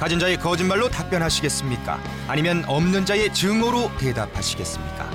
[0.00, 2.00] 가진 자의 거짓말로 답변하시겠습니까?
[2.26, 5.08] 아니면 없는 자의 증오로 대답하시겠습니까?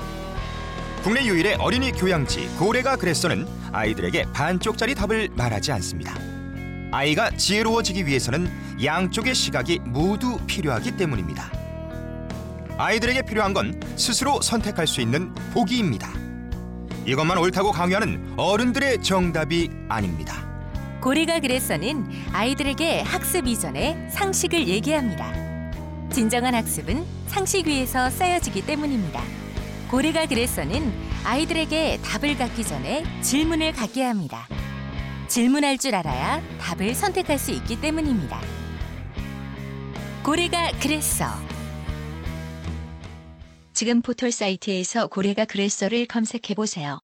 [1.02, 6.14] 국내 유일의 어린이 교양지 고래가 그랬어는 아이들에게 반쪽짜리 답을 말하지 않습니다.
[6.92, 8.50] 아이가 지혜로워지기 위해서는
[8.82, 11.50] 양쪽의 시각이 모두 필요하기 때문입니다.
[12.78, 16.08] 아이들에게 필요한 건 스스로 선택할 수 있는 보기입니다.
[17.04, 20.53] 이것만 옳다고 강요하는 어른들의 정답이 아닙니다.
[21.04, 25.34] 고래가 그래서는 아이들에게 학습 이전에 상식을 얘기합니다.
[26.10, 29.22] 진정한 학습은 상식 위에서 쌓여지기 때문입니다.
[29.90, 30.90] 고래가 그래서는
[31.22, 34.48] 아이들에게 답을 갖기 전에 질문을 갖게 합니다.
[35.28, 38.40] 질문할 줄 알아야 답을 선택할 수 있기 때문입니다.
[40.24, 41.26] 고래가 그랬어.
[43.74, 47.03] 지금 포털 사이트에서 고래가 그랬어를 검색해 보세요.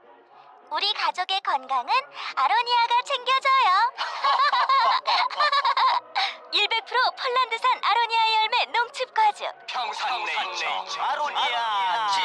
[0.71, 1.89] 우리 가족의 건강은
[2.35, 3.91] 아로니아가 챙겨줘요.
[6.51, 9.45] 100% 폴란드산 아로니아 열매 농축 과즙.
[9.67, 10.67] 평산네이처
[11.01, 12.23] 아로니아 친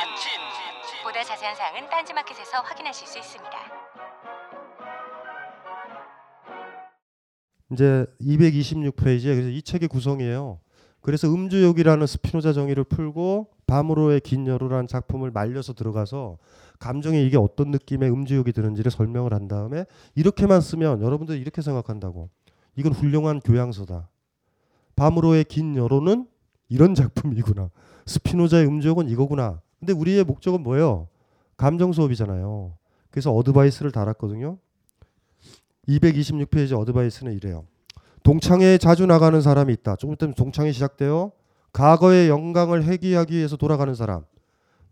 [1.02, 3.58] 보다 자세한 사항은 딴지마켓에서 확인하실 수 있습니다.
[7.72, 10.60] 이제 226페이지에 그래서 이 책의 구성이에요.
[11.00, 16.38] 그래서 음주욕이라는 스피노자 정의를 풀고 밤으로의 긴 여로라는 작품을 말려서 들어가서
[16.78, 19.84] 감정에 이게 어떤 느낌의 음주욕이 드는지를 설명을 한 다음에
[20.14, 22.28] 이렇게만 쓰면 여러분들 이렇게 생각한다고
[22.76, 24.08] 이건 훌륭한 교양서다.
[24.94, 26.26] 밤으로의 긴 여로는
[26.68, 27.70] 이런 작품이구나.
[28.06, 29.60] 스피노자의 음주욕은 이거구나.
[29.78, 31.08] 근데 우리의 목적은 뭐예요?
[31.56, 32.74] 감정 수업이잖아요.
[33.10, 34.58] 그래서 어드바이스를 달았거든요.
[35.88, 37.64] 226페이지 어드바이스는 이래요.
[38.22, 39.96] 동창회에 자주 나가는 사람이 있다.
[39.96, 41.32] 조금 있으면 동창회 시작돼요.
[41.72, 44.24] 과거의 영광을 회귀하기 위해서 돌아가는 사람.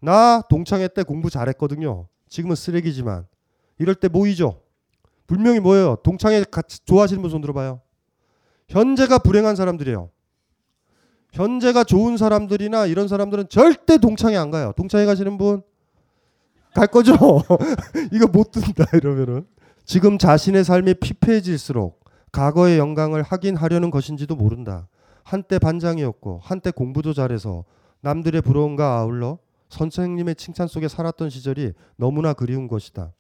[0.05, 2.07] 나 동창회 때 공부 잘했거든요.
[2.29, 3.27] 지금은 쓰레기지만
[3.79, 4.61] 이럴 때 모이죠.
[5.27, 5.97] 분명히 뭐예요?
[6.03, 7.81] 동창회 같이 좋아하시는 분 손 들어봐요.
[8.69, 10.11] 현재가 불행한 사람들이에요.
[11.33, 14.73] 현재가 좋은 사람들이나 이런 사람들은 절대 동창회 안 가요.
[14.77, 15.63] 동창회 가시는 분
[16.75, 17.15] 갈 거죠?
[18.13, 19.47] 이거 못 든다 이러면은
[19.85, 24.89] 지금 자신의 삶이 피폐해질수록 과거의 영광을 확인하려는 것인지도 모른다.
[25.23, 27.65] 한때 반장이었고 한때 공부도 잘해서
[28.01, 29.39] 남들의 부러움과 아울러
[29.75, 33.13] 선생님의 칭찬 속에 살았던 시절이 너무나 그리운 것이다.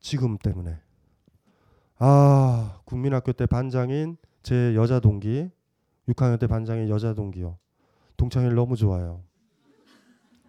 [0.00, 0.78] 지금 때문에.
[1.98, 5.50] 아, 국민학교 때 반장인 제 여자 동기,
[6.08, 7.58] 6학년 때 반장인 여자 동기요.
[8.16, 9.22] 동창회를 너무 좋아요.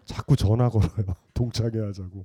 [0.06, 0.88] 자꾸 전화 걸어요.
[1.34, 2.24] 동창회 하자고.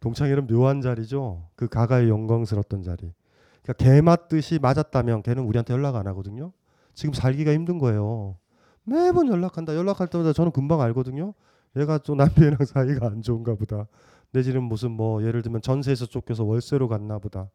[0.00, 1.48] 동창회는 묘한 자리죠.
[1.54, 3.14] 그 가가의 영광스럽던 자리.
[3.62, 6.52] 그러니까 개 맞듯이 맞았다면 걔는 우리한테 연락 안 하거든요.
[6.92, 8.36] 지금 살기가 힘든 거예요.
[8.84, 9.74] 매번 연락한다.
[9.74, 11.34] 연락할 때마다 저는 금방 알거든요.
[11.76, 13.86] 얘가 좀 남편이랑 사이가 안 좋은가 보다.
[14.32, 17.50] 내지는 무슨 뭐 예를 들면 전세에서 쫓겨서 월세로 갔나 보다.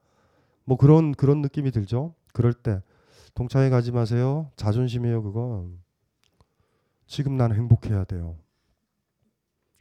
[0.63, 2.13] 뭐 그런 그런 느낌이 들죠.
[2.34, 2.82] 그럴 때
[3.36, 4.52] 동창회 가지 마세요.
[4.56, 5.80] 자존심이에요, 그건.
[7.06, 8.36] 지금 나는 행복해야 돼요.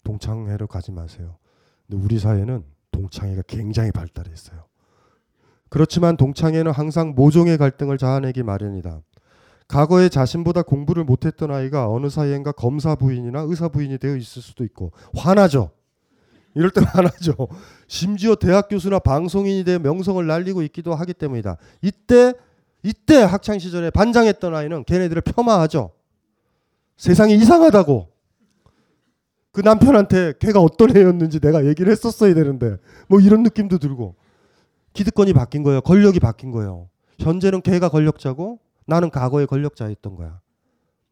[0.04, 1.36] 동창회로 가지 마세요.
[1.86, 4.64] 근데 우리 사회는 동창회가 굉장히 발달했어요.
[5.68, 9.00] 그렇지만 동창회는 항상 모종의 갈등을 자아내기 마련이다.
[9.68, 14.92] 과거에 자신보다 공부를 못했던 아이가 어느 사이엔가 검사 부인이나 의사 부인이 되어 있을 수도 있고
[15.14, 15.70] 화나죠.
[16.54, 17.34] 이럴 때 화나죠.
[17.88, 21.56] 심지어 대학 교수나 방송인이 되어 명성을 날리고 있기도 하기 때문이다.
[21.82, 22.34] 이때
[22.82, 25.90] 이때 학창 시절에 반장했던 아이는 걔네들을 폄하하죠.
[26.96, 28.08] 세상이 이상하다고.
[29.50, 32.76] 그 남편한테 걔가 어떤 애였는지 내가 얘기를 했었어야 되는데
[33.08, 34.14] 뭐 이런 느낌도 들고
[34.92, 35.80] 기득권이 바뀐 거예요.
[35.80, 36.88] 권력이 바뀐 거예요.
[37.18, 40.40] 현재는 걔가 권력자고 나는 과거의 권력자였던 거야.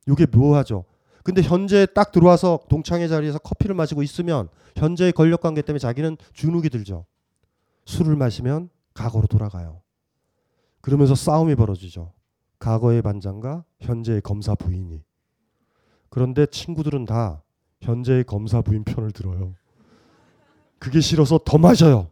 [0.08, 0.84] 이게 묘하죠.
[1.22, 6.68] 근데 현재 딱 들어와서 동창회 자리에서 커피를 마시고 있으면 현재의 권력 관계 때문에 자기는 주눅이
[6.68, 7.06] 들죠.
[7.86, 9.80] 술을 마시면 과거로 돌아가요.
[10.80, 12.12] 그러면서 싸움이 벌어지죠.
[12.58, 15.02] 과거의 반장과 현재의 검사 부인이.
[16.10, 17.42] 그런데 친구들은 다
[17.80, 19.54] 현재의 검사 부인 편을 들어요.
[20.78, 22.08] 그게 싫어서 더 마셔요.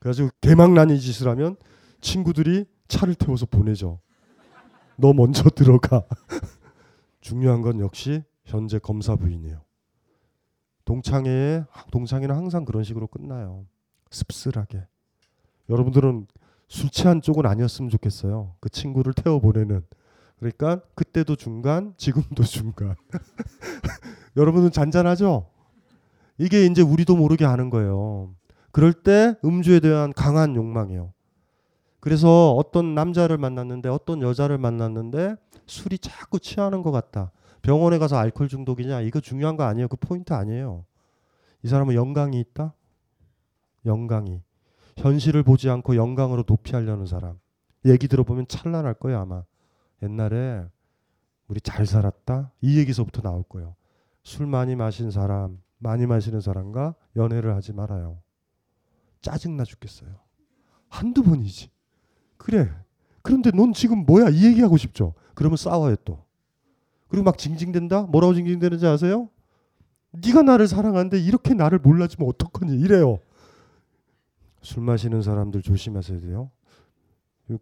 [0.00, 1.56] 그래가지고 개망난이 짓을 하면
[2.00, 4.00] 친구들이 차를 태워서 보내죠.
[4.98, 6.04] 너 먼저 들어가.
[7.20, 9.60] 중요한 건 역시 현재 검사 부인이에요.
[10.84, 13.66] 동창회에 동창회는 항상 그런 식으로 끝나요.
[14.10, 14.86] 씁쓸하게.
[15.68, 16.26] 여러분들은
[16.66, 18.54] 술 취한 쪽은 아니었으면 좋겠어요.
[18.60, 19.84] 그 친구를 태워 보내는.
[20.38, 22.94] 그러니까 그때도 중간, 지금도 중간.
[24.36, 25.50] 여러분은 잔잔하죠?
[26.38, 28.34] 이게 이제 우리도 모르게 하는 거예요.
[28.70, 31.12] 그럴 때 음주에 대한 강한 욕망이에요.
[32.00, 37.32] 그래서 어떤 남자를 만났는데 어떤 여자를 만났는데 술이 자꾸 취하는 것 같다.
[37.62, 39.00] 병원에 가서 알코올 중독이냐?
[39.02, 39.88] 이거 중요한 거 아니에요.
[39.88, 40.84] 그 포인트 아니에요.
[41.62, 42.74] 이 사람은 영광이 있다?
[43.84, 44.42] 영광이.
[44.96, 47.38] 현실을 보지 않고 영광으로 도피하려는 사람.
[47.84, 49.44] 얘기 들어보면 찬란할 거예요, 아마.
[50.02, 50.64] 옛날에
[51.48, 52.52] 우리 잘 살았다?
[52.60, 53.74] 이 얘기서부터 나올 거예요.
[54.22, 58.20] 술 많이 마신 사람, 많이 마시는 사람과 연애를 하지 말아요.
[59.22, 60.10] 짜증나 죽겠어요.
[60.88, 61.70] 한두 번이지.
[62.38, 62.70] 그래.
[63.22, 64.30] 그런데 넌 지금 뭐야?
[64.30, 65.14] 이 얘기하고 싶죠.
[65.34, 66.24] 그러면 싸워요 또.
[67.08, 68.02] 그리고 막 징징댄다?
[68.02, 69.28] 뭐라고 징징대는지 아세요?
[70.12, 72.78] 네가 나를 사랑하는데 이렇게 나를 몰라주면 어떡하니?
[72.78, 73.18] 이래요.
[74.62, 76.50] 술 마시는 사람들 조심하셔야 돼요.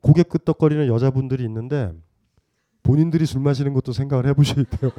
[0.00, 1.92] 고개 끄덕거리는 여자분들이 있는데
[2.82, 4.92] 본인들이 술 마시는 것도 생각을 해보셔야 돼요.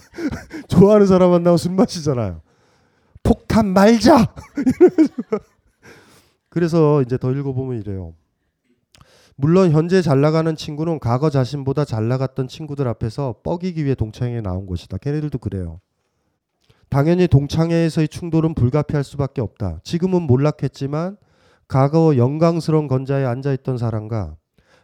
[0.68, 2.42] 좋아하는 사람 만나고 술 마시잖아요.
[3.22, 4.34] 폭탄 말자.
[6.48, 8.14] 그래서 이제 더 읽어보면 이래요.
[9.40, 14.66] 물론 현재 잘 나가는 친구는 과거 자신보다 잘 나갔던 친구들 앞에서 뻐기기 위해 동창회에 나온
[14.66, 14.98] 것이다.
[14.98, 15.80] 걔네들도 그래요.
[16.90, 19.80] 당연히 동창회에서의 충돌은 불가피할 수밖에 없다.
[19.82, 21.16] 지금은 몰락했지만
[21.68, 24.36] 과거 영광스러운 건자에 앉아있던 사람과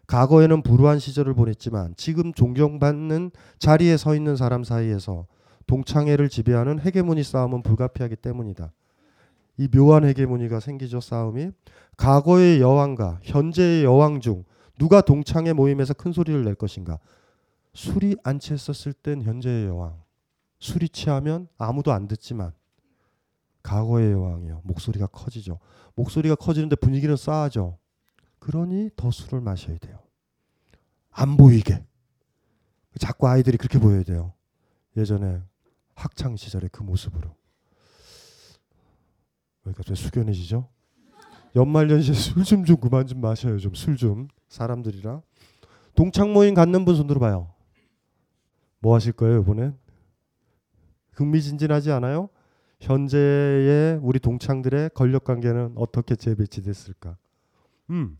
[0.06, 5.26] 과거에는 불우한 시절을 보냈지만 지금 존경받는 자리에 서 있는 사람 사이에서
[5.66, 8.72] 동창회를 지배하는 헤게모니 싸움은 불가피하기 때문이다.
[9.58, 11.50] 이 묘한 헤게모니가 생기죠 싸움이.
[11.96, 14.44] 과거의 여왕과 현재의 여왕 중
[14.78, 16.98] 누가 동창회 모임에서 큰 소리를 낼 것인가?
[17.72, 20.00] 술이 안 취했었을 땐 현재의 여왕.
[20.58, 22.52] 술이 취하면 아무도 안 듣지만
[23.62, 24.62] 과거의 여왕이요.
[24.64, 25.58] 목소리가 커지죠.
[25.94, 27.78] 목소리가 커지는데 분위기는 싸하죠.
[28.38, 29.98] 그러니 더 술을 마셔야 돼요.
[31.10, 31.84] 안 보이게.
[32.98, 34.32] 자꾸 아이들이 그렇게 보여야 돼요.
[34.96, 35.40] 예전에
[35.94, 37.34] 학창 시절의 그 모습으로
[39.66, 40.68] 왜 갑자기 숙연해지죠?
[41.56, 43.58] 연말 연시에 술 좀 좀 그만 좀 마셔요.
[43.58, 44.28] 좀 술 좀.
[44.48, 45.22] 사람들이랑.
[45.94, 47.52] 동창 모임 갖는 분 손들어 봐요.
[48.80, 49.76] 뭐 하실 거예요, 이번엔?
[51.12, 52.28] 흥미진진하지 않아요?
[52.80, 57.16] 현재의 우리 동창들의 권력 관계는 어떻게 재배치됐을까?
[57.90, 58.18] 음.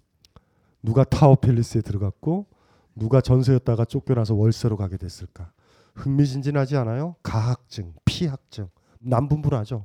[0.82, 2.47] 누가 타워 팰리스에 들어갔고
[2.94, 5.53] 누가 전세였다가 쫓겨나서 월세로 가게 됐을까?
[5.94, 7.16] 흥미진진하지 않아요?
[7.22, 8.68] 가학증, 피학증.
[9.01, 9.84] 남분분하죠.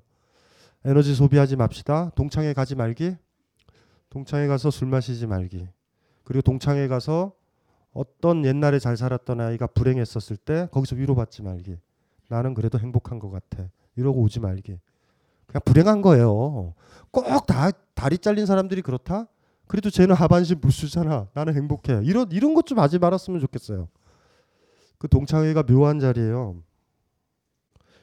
[0.85, 2.11] 에너지 소비하지 맙시다.
[2.15, 3.15] 동창회 가지 말기.
[4.09, 5.67] 동창회 가서 술 마시지 말기.
[6.23, 7.33] 그리고 동창회 가서
[7.93, 11.77] 어떤 옛날에 잘 살았던 아이가 불행했었을 때 거기서 위로받지 말기.
[12.29, 13.69] 나는 그래도 행복한 것 같아.
[13.95, 14.79] 이러고 오지 말기.
[15.45, 16.73] 그냥 불행한 거예요.
[17.11, 19.27] 꼭 다 다리 잘린 사람들이 그렇다?
[19.67, 21.27] 그래도 쟤는 하반신 불수잖아.
[21.33, 22.01] 나는 행복해.
[22.03, 23.87] 이런 이런 것 좀 하지 말았으면 좋겠어요.
[24.97, 26.61] 그 동창회가 묘한 자리예요.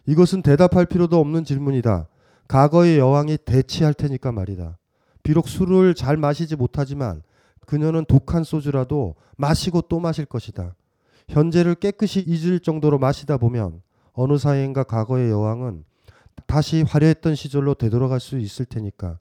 [0.07, 2.09] 이것은 대답할 필요도 없는 질문이다.
[2.49, 4.78] 과거의 여왕이 대치할 테니까 말이다.
[5.22, 7.22] 비록 술을 잘 마시지 못하지만
[7.66, 10.74] 그녀는 독한 소주라도 마시고 또 마실 것이다.
[11.28, 13.82] 현재를 깨끗이 잊을 정도로 마시다 보면
[14.14, 15.84] 어느 사이인가 과거의 여왕은
[16.46, 19.18] 다시 화려했던 시절로 되돌아갈 수 있을 테니까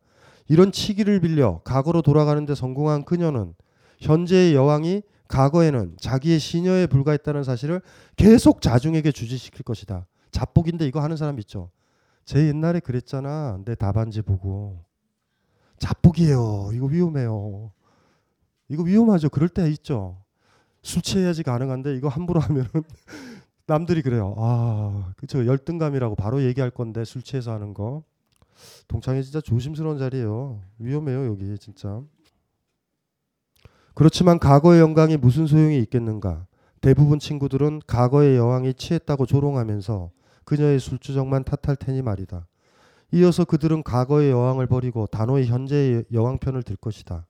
[0.48, 3.54] 이런 치기를 빌려 과거로 돌아가는데 성공한 그녀는
[4.00, 7.82] 현재의 여왕이 과거에는 자기의 시녀에 불과했다는 사실을
[8.16, 10.06] 계속 자중에게 주지시킬 것이다.
[10.32, 11.70] 잡복인데 이거 하는 사람 있죠.
[12.28, 13.62] 제 옛날에 그랬잖아.
[13.64, 14.84] 내 답안지 보고.
[15.80, 16.72] 자뻑이에요.
[16.74, 17.72] 이거 위험해요.
[18.68, 19.30] 이거 위험하죠.
[19.30, 20.22] 그럴 때 있죠.
[20.82, 22.70] 술 취해야지 가능한데 이거 함부로 하면은
[23.66, 24.36] 남들이 그래요.
[24.38, 25.46] 아, 그쵸.
[25.46, 28.04] 열등감이라고 바로 얘기할 건데 술 취해서 하는 거.
[28.90, 30.62] 동창회 진짜 조심스러운 자리예요.
[30.80, 32.02] 위험해요, 여기 진짜.
[33.94, 36.46] 그렇지만 과거의 영광이 무슨 소용이 있겠는가?
[36.82, 40.12] 대부분 친구들은 과거의 여왕이 취했다고 조롱하면서
[40.48, 42.48] 그녀의 술주정만 탓할 테니 말이다.
[43.12, 47.28] 이어서 그들은 과거의 여왕을 버리고 단호히 현재의 여왕 편을 들 것이다.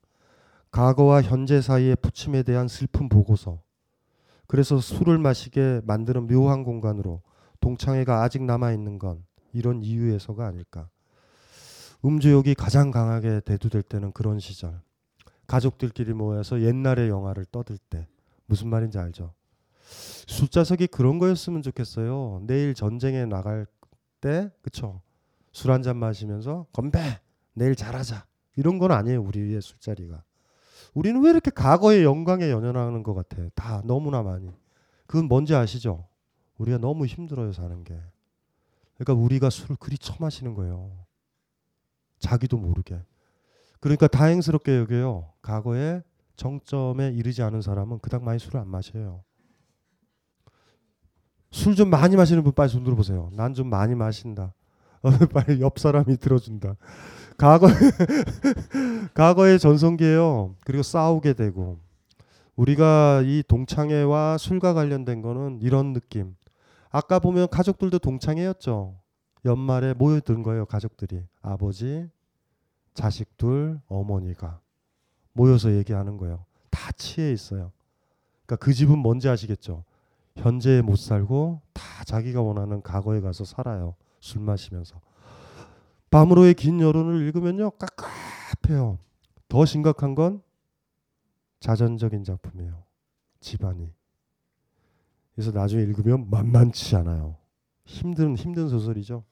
[0.70, 3.63] 과거와 현재 사이의 부침에 대한 슬픈 보고서.
[4.45, 7.24] 그래서 술을 마시게 만드는 묘한 공간으로
[7.59, 10.88] 동창회가 아직 남아 있는 건 이런 이유에서가 아닐까.
[12.05, 14.80] 음주욕이 가장 강하게 대두될 때는 그런 시절.
[15.47, 18.07] 가족들끼리 모여서 옛날의 영화를 떠들 때
[18.45, 19.34] 무슨 말인지 알죠?
[20.28, 22.42] 술자석이 그런 거였으면 좋겠어요.
[22.46, 23.66] 내일 전쟁에 나갈
[24.22, 25.02] 때 그쵸?
[25.54, 27.00] 술 한 잔 마시면서 건배
[27.54, 30.24] 내일 잘하자 이런 건 아니에요 우리의 술자리가.
[30.94, 33.38] 우리는 왜 이렇게 과거의 영광에 연연하는 것 같아?
[33.56, 34.52] 다 너무나 많이.
[35.08, 36.08] 그건 뭔지 아시죠?
[36.58, 38.00] 우리가 너무 힘들어요 사는 게.
[38.98, 41.06] 그러니까 우리가 술을 그리 처마시는 거예요.
[42.20, 43.00] 자기도 모르게.
[43.80, 45.32] 그러니까 다행스럽게 여겨요.
[45.42, 46.02] 과거에
[46.36, 49.24] 정점에 이르지 않은 사람은 그닥 많이 술을 안 마셔요.
[51.58, 53.30] 술 좀 많이 마시는 분 빨리 손 들어보세요.
[53.34, 54.53] 난 좀 많이 마신다.
[55.01, 56.76] 어, 빨리 옆 사람이 들어준다.
[57.38, 57.68] 과거
[59.14, 60.55] 과거의 전성기예요.
[60.64, 61.80] 그리고 싸우게 되고
[62.55, 66.36] 우리가 이 동창회와 술과 관련된 거는 이런 느낌.
[66.89, 68.95] 아까 보면 가족들도 동창회였죠.
[69.45, 71.24] 연말에 모여든 거예요, 가족들이.
[71.41, 72.08] 아버지,
[72.93, 74.60] 자식 둘, 어머니가
[75.34, 76.45] 모여서 얘기하는 거예요.
[76.72, 77.72] 다 취해 있어요.
[78.45, 79.84] 그러니까 그 집은 뭔지 아시겠죠?
[80.38, 83.96] 현재에 못 살고 다 자기가 원하는 과거에 가서 살아요.
[84.20, 85.02] 술 마시면서.
[86.10, 87.72] 밤으로의 긴 여론을 읽으면요.
[87.72, 89.00] 깝깝해요.
[89.50, 90.42] 더 심각한 건
[91.60, 92.84] 자전적인 작품이에요.
[93.40, 93.92] 집안이.
[95.34, 97.38] 그래서 나중에 읽으면 만만치 않아요.
[97.86, 99.24] 힘든 힘든 소설이죠.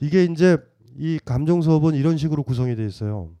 [0.00, 0.58] 이게 이제
[0.96, 3.34] 이 감정 수업은 이런 식으로 구성이 되어 있어요.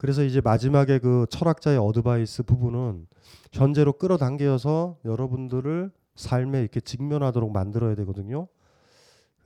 [0.00, 3.06] 그래서 이제 마지막에 그 철학자의 어드바이스 부분은
[3.52, 8.48] 현재로 끌어당겨서 여러분들을 삶에 이렇게 직면하도록 만들어야 되거든요.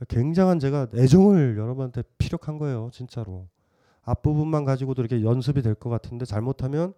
[0.07, 3.49] 굉장한 제가 애정을 여러분한테 피력한 거예요, 진짜로.
[4.05, 6.95] 앞부분만 가지고도 이렇게 연습이 될 것 같은데 잘못하면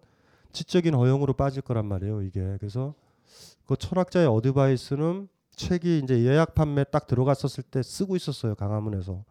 [0.51, 2.57] 지적인 허용으로 빠질 거란 말이에요, 이게.
[2.59, 2.93] 그래서
[3.65, 9.23] 그 철학자의 어드바이스는 책이 이제 예약 판매 딱 들어갔었을 때 쓰고 있었어요, 강화문에서.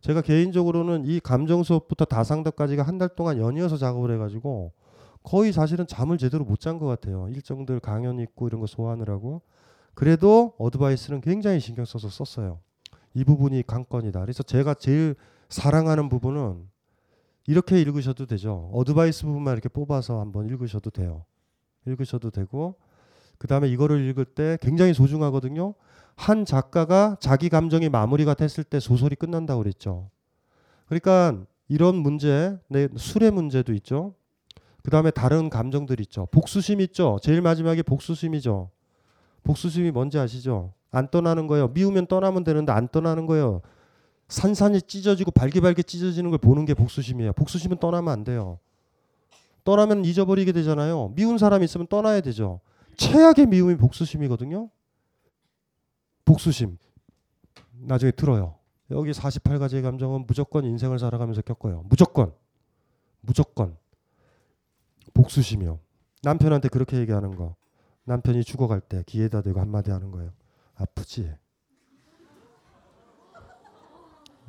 [0.00, 4.72] 제가 개인적으로는 이 감정 수업부터 다상덕까지가 한 달 동안 연이어서 작업을 해가지고
[5.22, 7.28] 거의 사실은 잠을 제대로 못 잔 것 같아요.
[7.28, 9.42] 일정들 강연 있고 이런 거 소화하느라고.
[9.94, 12.60] 그래도 어드바이스는 굉장히 신경 써서 썼어요.
[13.14, 14.20] 이 부분이 관건이다.
[14.20, 15.14] 그래서 제가 제일
[15.50, 16.68] 사랑하는 부분은
[17.46, 18.70] 이렇게 읽으셔도 되죠.
[18.72, 21.24] 어드바이스 부분만 이렇게 뽑아서 한번 읽으셔도 돼요.
[21.86, 22.76] 읽으셔도 되고
[23.38, 25.74] 그 다음에 이거를 읽을 때 굉장히 소중하거든요.
[26.20, 30.10] 한 작가가 자기 감정이 마무리가 됐을 때 소설이 끝난다고 그랬죠.
[30.84, 34.12] 그러니까 이런 문제, 네, 술의 문제도 있죠.
[34.82, 36.26] 그 다음에 다른 감정들 있죠.
[36.30, 37.18] 복수심 있죠.
[37.22, 38.68] 제일 마지막에 복수심이죠.
[39.44, 40.74] 복수심이 뭔지 아시죠?
[40.90, 41.68] 안 떠나는 거예요.
[41.68, 43.62] 미우면 떠나면 되는데 안 떠나는 거예요.
[44.28, 47.32] 산산이 찢어지고 발기발기 찢어지는 걸 보는 게 복수심이에요.
[47.32, 48.58] 복수심은 떠나면 안 돼요.
[49.64, 51.12] 떠나면 잊어버리게 되잖아요.
[51.14, 52.60] 미운 사람 있으면 떠나야 되죠.
[52.98, 54.68] 최악의 미움이 복수심이거든요.
[56.24, 56.78] 복수심.
[57.72, 58.56] 나중에 들어요.
[58.90, 61.84] 여기 48가지의 감정은 무조건 인생을 살아가면서 겪어요.
[61.86, 62.34] 무조건.
[63.20, 63.76] 무조건.
[65.14, 65.78] 복수심이요.
[66.22, 67.56] 남편한테 그렇게 얘기하는 거.
[68.04, 70.32] 남편이 죽어갈 때 귀에다 대고 한마디 하는 거예요.
[70.74, 71.32] 아프지?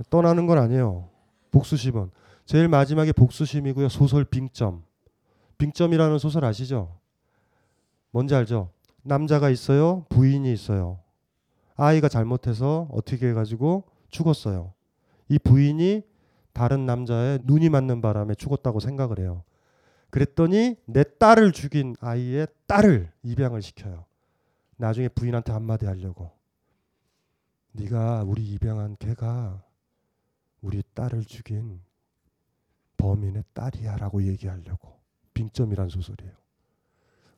[0.09, 1.09] 떠나는 건 아니에요.
[1.51, 2.11] 복수심은.
[2.45, 3.89] 제일 마지막에 복수심이고요.
[3.89, 4.83] 소설 빙점.
[5.57, 6.97] 빙점이라는 소설 아시죠?
[8.09, 8.71] 뭔지 알죠?
[9.03, 10.05] 남자가 있어요.
[10.09, 10.99] 부인이 있어요.
[11.81, 14.73] 아이가 잘못해서 어떻게 해가지고 죽었어요.
[15.29, 16.03] 이 부인이
[16.53, 19.43] 다른 남자의 눈이 맞는 바람에 죽었다고 생각을 해요.
[20.11, 24.05] 그랬더니 내 딸을 죽인 아이의 딸을 입양을 시켜요.
[24.77, 26.31] 나중에 부인한테 한마디 하려고.
[27.71, 29.63] 네가 우리 입양한 걔가
[30.61, 31.81] 우리 딸을 죽인
[32.97, 34.99] 범인의 딸이야라고 얘기하려고.
[35.33, 36.33] 빙점이란 소설이에요.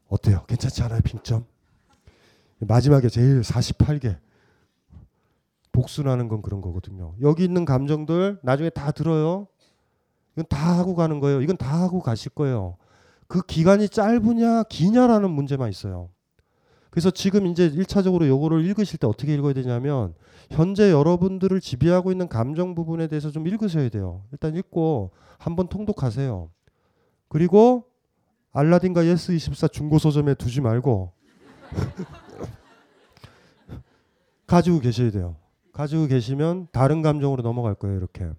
[0.10, 0.44] 어때요?
[0.48, 1.00] 괜찮지 않아요?
[1.02, 1.46] 빙점?
[2.58, 4.20] 마지막에 제일 48개
[5.84, 7.14] 복수나는 건 그런 거거든요.
[7.22, 9.48] 여기 있는 감정들 나중에 다 들어요.
[10.34, 11.42] 이건 다 하고 가는 거예요.
[11.42, 12.78] 이건 다 하고 가실 거예요.
[13.28, 16.10] 그 기간이 짧으냐 기냐라는 문제만 있어요.
[16.90, 20.14] 그래서 지금 이제 1차적으로 요거를 읽으실 때 어떻게 읽어야 되냐면
[20.52, 24.24] 현재 여러분들을 지배하고 있는 감정 부분에 대해서 좀 읽으셔야 돼요.
[24.32, 26.52] 일단 읽고 한번 통독하세요.
[27.30, 27.86] 그리고
[28.52, 31.14] 알라딘과 예스24 중고 서점에 두지 말고
[34.46, 35.36] 가지고 계셔야 돼요.
[35.74, 37.98] 가지고 계시면 다른 감정으로 넘어갈 거예요.
[37.98, 38.30] 이렇게.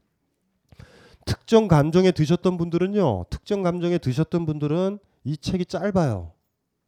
[1.26, 3.26] 특정 감정에 드셨던 분들은요.
[3.30, 6.32] 특정 감정에 드셨던 분들은 이 책이 짧아요.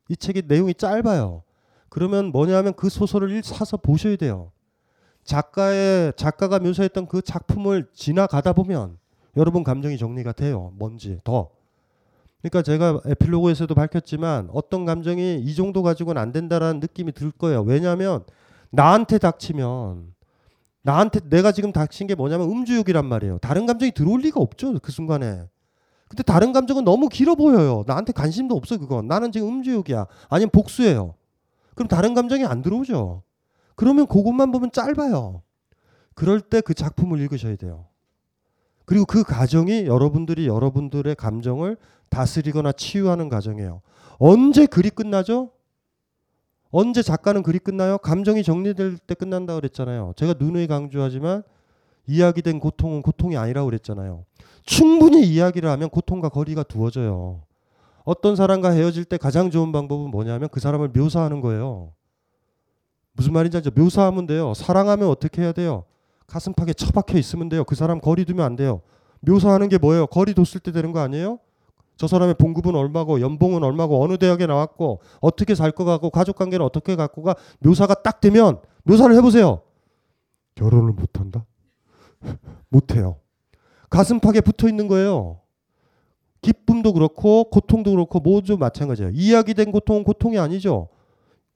[0.08, 1.42] 이 책이 내용이 짧아요.
[1.88, 4.52] 그러면 뭐냐면 그 소설을 사서 보셔야 돼요.
[5.24, 8.98] 작가의 작가가 묘사했던 그 작품을 지나가다 보면
[9.36, 10.72] 여러분 감정이 정리가 돼요.
[10.76, 11.50] 뭔지 더.
[12.40, 17.62] 그러니까 제가 에필로그에서도 밝혔지만 어떤 감정이 이 정도 가지고는 안 된다라는 느낌이 들 거예요.
[17.62, 18.24] 왜냐하면
[18.70, 20.14] 나한테 닥치면
[20.86, 23.38] 나한테 내가 지금 닥친 게 뭐냐면 음주욕이란 말이에요.
[23.38, 24.78] 다른 감정이 들어올 리가 없죠.
[24.78, 25.42] 그 순간에.
[26.06, 27.82] 근데 다른 감정은 너무 길어 보여요.
[27.88, 29.08] 나한테 관심도 없어 그건.
[29.08, 30.06] 나는 지금 음주욕이야.
[30.28, 31.14] 아니면 복수예요.
[31.74, 33.24] 그럼 다른 감정이 안 들어오죠.
[33.74, 35.42] 그러면 그것만 보면 짧아요.
[36.14, 37.86] 그럴 때 그 작품을 읽으셔야 돼요.
[38.84, 41.76] 그리고 그 과정이 여러분들이 여러분들의 감정을
[42.10, 43.82] 다스리거나 치유하는 과정이에요.
[44.18, 45.50] 언제 글이 끝나죠?
[46.78, 47.96] 언제 작가는 글이 끝나요?
[47.96, 50.12] 감정이 정리될 때 끝난다 그랬잖아요.
[50.14, 51.42] 제가 누누이 강조하지만
[52.06, 54.26] 이야기된 고통은 고통이 아니라고 그랬잖아요.
[54.66, 57.40] 충분히 이야기를 하면 고통과 거리가 두어져요.
[58.04, 61.94] 어떤 사람과 헤어질 때 가장 좋은 방법은 뭐냐면 그 사람을 묘사하는 거예요.
[63.12, 63.70] 무슨 말인지 알죠?
[63.74, 64.52] 묘사하면 돼요.
[64.52, 65.84] 사랑하면 어떻게 해야 돼요?
[66.26, 67.64] 가슴팍에 처박혀 있으면 돼요.
[67.64, 68.82] 그 사람 거리 두면 안 돼요.
[69.20, 70.08] 묘사하는 게 뭐예요?
[70.08, 71.38] 거리 뒀을 때 되는 거 아니에요?
[71.96, 76.64] 저 사람의 봉급은 얼마고 연봉은 얼마고 어느 대학에 나왔고 어떻게 살 것 같고 가족 관계는
[76.64, 79.62] 어떻게 갖고 가 묘사가 딱 되면 묘사를 해보세요.
[80.54, 81.44] 결혼을 못한다?
[82.68, 83.16] 못해요.
[83.90, 85.40] 가슴팍에 붙어 있는 거예요.
[86.42, 89.10] 기쁨도 그렇고 고통도 그렇고 모두 마찬가지예요.
[89.14, 90.88] 이야기된 고통은 고통이 아니죠.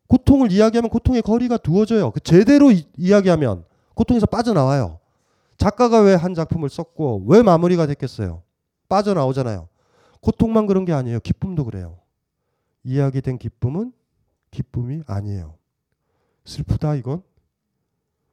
[0.08, 2.10] 고통을 이야기하면 고통의 거리가 두어져요.
[2.10, 3.64] 그 제대로 이, 이야기하면
[3.94, 4.98] 고통에서 빠져나와요.
[5.56, 8.42] 작가가 왜 한 작품을 썼고 왜 마무리가 됐겠어요?
[8.88, 9.68] 빠져나오잖아요.
[10.20, 11.20] 고통만 그런 게 아니에요.
[11.20, 11.98] 기쁨도 그래요.
[12.84, 13.92] 이야기된 기쁨은
[14.50, 15.56] 기쁨이 아니에요.
[16.44, 17.22] 슬프다 이건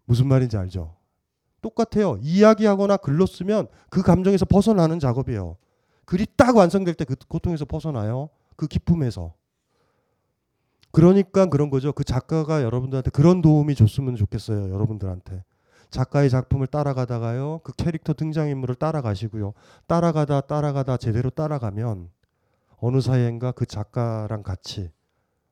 [0.05, 0.95] 무슨 말인지 알죠?
[1.61, 2.17] 똑같아요.
[2.21, 5.57] 이야기하거나 글로 쓰면 그 감정에서 벗어나는 작업이에요.
[6.05, 8.29] 글이 딱 완성될 때 그 고통에서 벗어나요.
[8.55, 9.33] 그 기쁨에서.
[10.91, 11.91] 그러니까 그런 거죠.
[11.91, 14.73] 그 작가가 여러분들한테 그런 도움이 줬으면 좋겠어요.
[14.73, 15.43] 여러분들한테.
[15.89, 17.61] 작가의 작품을 따라가다가요.
[17.63, 19.53] 그 캐릭터 등장인물을 따라가시고요.
[19.87, 22.09] 따라가다 따라가다 제대로 따라가면
[22.77, 24.91] 어느 사이엔가 그 작가랑 같이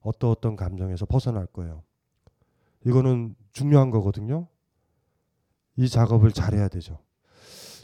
[0.01, 1.83] 어떤 어떤 감정에서 벗어날 거예요.
[2.85, 4.47] 이거는 중요한 거거든요.
[5.77, 6.99] 이 작업을 잘해야 되죠.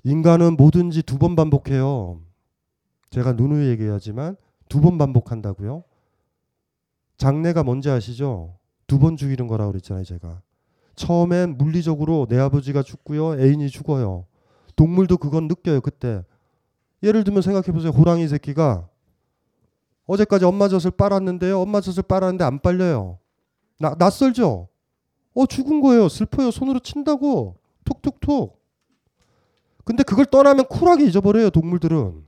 [0.04, 2.22] 인간은 뭐든지 두 번 반복해요.
[3.10, 4.36] 제가 누누이 얘기하지만
[4.70, 5.84] 두 번 반복한다고요.
[7.18, 8.58] 장래가 뭔지 아시죠?
[8.88, 10.42] 두 번 죽이는 거라고 그랬잖아요, 제가.
[10.96, 13.40] 처음엔 물리적으로 내 아버지가 죽고요.
[13.40, 14.26] 애인이 죽어요.
[14.76, 16.24] 동물도 그건 느껴요, 그때.
[17.04, 17.92] 예를 들면 생각해 보세요.
[17.92, 18.88] 호랑이 새끼가
[20.06, 21.60] 어제까지 엄마 젖을 빨았는데요.
[21.60, 23.20] 엄마 젖을 빨았는데 안 빨려요.
[23.80, 24.68] 나, 낯설죠?
[25.34, 26.10] 어, 죽은 거예요.
[26.10, 26.52] 슬퍼요.
[26.52, 27.56] 손으로 친다고.
[27.86, 28.62] 툭툭툭.
[29.84, 32.28] 근데 그걸 떠나면 쿨하게 잊어버려요, 동물들은.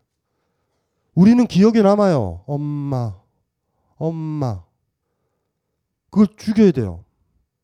[1.14, 2.44] 우리는 기억에 남아요.
[2.48, 3.16] 엄마,
[3.96, 4.64] 엄마.
[6.10, 7.04] 그걸 죽여야 돼요.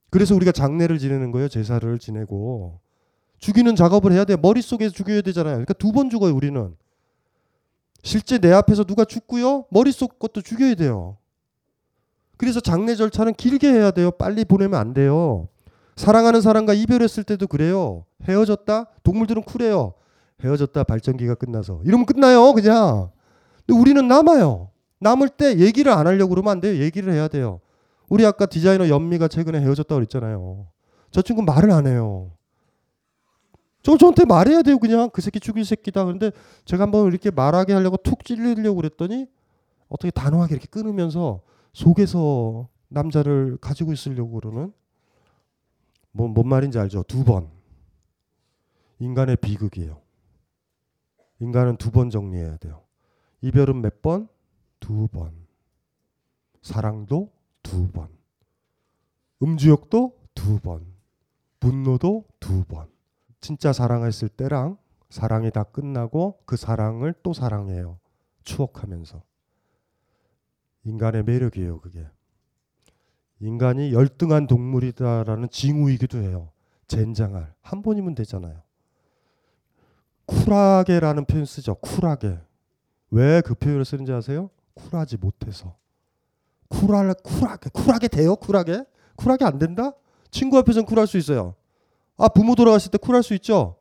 [0.10, 1.48] 그래서 우리가 장례를 지내는 거예요.
[1.48, 2.80] 제사를 지내고.
[3.40, 4.36] 죽이는 작업을 해야 돼.
[4.36, 5.54] 머릿속에서 죽여야 되잖아요.
[5.56, 6.76] 그러니까 두 번 죽어요, 우리는.
[8.04, 9.66] 실제 내 앞에서 누가 죽고요.
[9.70, 11.18] 머릿속 것도 죽여야 돼요.
[12.38, 14.12] 그래서 장례 절차는 길게 해야 돼요.
[14.12, 15.48] 빨리 보내면 안 돼요.
[15.98, 18.06] 사랑하는 사람과 이별했을 때도 그래요.
[18.28, 18.86] 헤어졌다?
[19.04, 19.94] 동물들은 쿨해요.
[20.44, 21.82] 헤어졌다 발전기가 끝나서.
[21.84, 23.10] 이러면 끝나요, 그냥.
[23.68, 24.70] 근데 우리는 남아요.
[25.02, 26.82] 남을 때 얘기를 안 하려고 그러면 안 돼요.
[26.82, 27.60] 얘기를 해야 돼요.
[28.10, 30.68] 우리 아까 디자이너 연미가 최근에 헤어졌다고 그랬잖아요.
[31.12, 32.32] 저 친구 말을 안 해요.
[33.82, 35.10] 저 저한테 말해야 돼요, 그냥.
[35.12, 36.04] 그 새끼 죽일 새끼다.
[36.06, 36.32] 그런데
[36.66, 39.28] 제가 한번 이렇게 말하게 하려고 툭 찔리려고 그랬더니
[39.88, 41.42] 어떻게 단호하게 이렇게 끊으면서
[41.74, 44.74] 속에서 남자를 가지고 있으려고 그러는
[46.12, 47.04] 뭐, 뭔 말인지 알죠?
[47.04, 47.50] 두 번.
[49.00, 50.02] 인간의 비극이에요.
[51.40, 52.82] 인간은 두 번 정리해야 돼요.
[53.42, 54.28] 이별은 몇 번?
[54.80, 55.32] 두 번.
[56.62, 57.32] 사랑도
[57.64, 58.10] 두 번.
[59.42, 60.86] 음주욕도 두 번.
[61.60, 62.88] 분노도 두 번.
[63.42, 64.78] 진짜 사랑했을 때랑
[65.10, 68.00] 사랑이 다 끝나고 그 사랑을 또 사랑해요.
[68.44, 69.22] 추억하면서.
[70.84, 72.08] 인간의 매력이에요, 그게.
[73.40, 76.52] 인간이 열등한 동물이다라는 징후이기도 해요.
[76.88, 77.54] 젠장할.
[77.62, 78.62] 한 번이면 되잖아요.
[80.26, 81.76] 쿨하게라는 표현 쓰죠.
[81.76, 82.40] 쿨하게.
[83.12, 84.50] 왜 그 표현을 쓰는지 아세요?
[84.76, 85.76] 쿨하지 못해서.
[86.70, 88.36] 쿨할 쿨하게 쿨하게 돼요?
[88.36, 88.84] 쿨하게?
[89.16, 89.94] 쿨하게 안 된다?
[90.32, 91.56] 친구 앞에서는 쿨할 수 있어요.
[92.18, 93.76] 아 부모 돌아갔을 때 쿨할 수 있죠.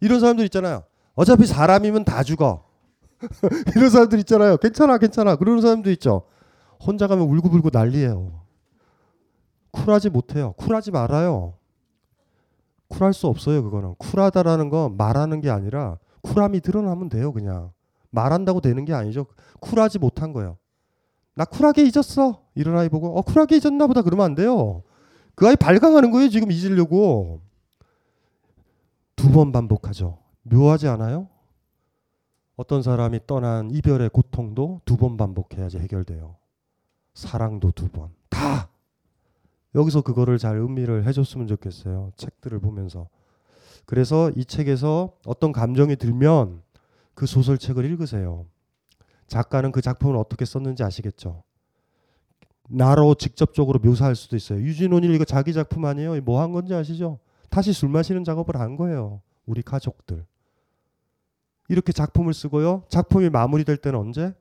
[0.00, 0.84] 이런 사람들 있잖아요.
[1.14, 2.64] 어차피 사람이면 다 죽어.
[3.74, 4.56] 이런 사람들 있잖아요.
[4.58, 5.36] 괜찮아, 괜찮아.
[5.36, 6.22] 그러는 사람도 있죠.
[6.80, 8.40] 혼자 가면 울고불고 난리예요.
[9.72, 10.52] 쿨하지 못해요.
[10.52, 11.54] 쿨하지 말아요.
[12.88, 13.62] 쿨할 수 없어요.
[13.64, 17.32] 그거는 쿨하다라는 건 말하는 게 아니라 쿨함이 드러나면 돼요.
[17.32, 17.72] 그냥
[18.10, 19.26] 말한다고 되는 게 아니죠.
[19.60, 20.56] 쿨하지 못한 거예요.
[21.38, 22.42] 나 쿨하게 잊었어.
[22.56, 24.82] 이런 아이 보고 어 쿨하게 잊었나 보다 그러면 안 돼요.
[25.36, 26.28] 그 아이 발광하는 거예요.
[26.30, 27.40] 지금 잊으려고
[29.14, 30.18] 두 번 반복하죠.
[30.42, 31.28] 묘하지 않아요?
[32.56, 36.34] 어떤 사람이 떠난 이별의 고통도 두 번 반복해야지 해결돼요.
[37.14, 38.10] 사랑도 두 번.
[38.30, 38.68] 다
[39.76, 42.10] 여기서 그거를 잘 의미를 해줬으면 좋겠어요.
[42.16, 43.08] 책들을 보면서.
[43.86, 46.62] 그래서 이 책에서 어떤 감정이 들면
[47.14, 48.46] 그 소설책을 읽으세요.
[49.28, 51.42] 작가는 그 작품을 어떻게 썼는지 아시겠죠?
[52.68, 54.60] 나로 직접적으로 묘사할 수도 있어요.
[54.60, 56.20] 유진온일 이거 자기 작품 아니에요?
[56.22, 57.18] 뭐 한 건지 아시죠?
[57.48, 59.22] 다시 술 마시는 작업을 한 거예요.
[59.46, 60.26] 우리 가족들.
[61.68, 62.84] 이렇게 작품을 쓰고요.
[62.88, 64.34] 작품이 마무리될 때는 언제?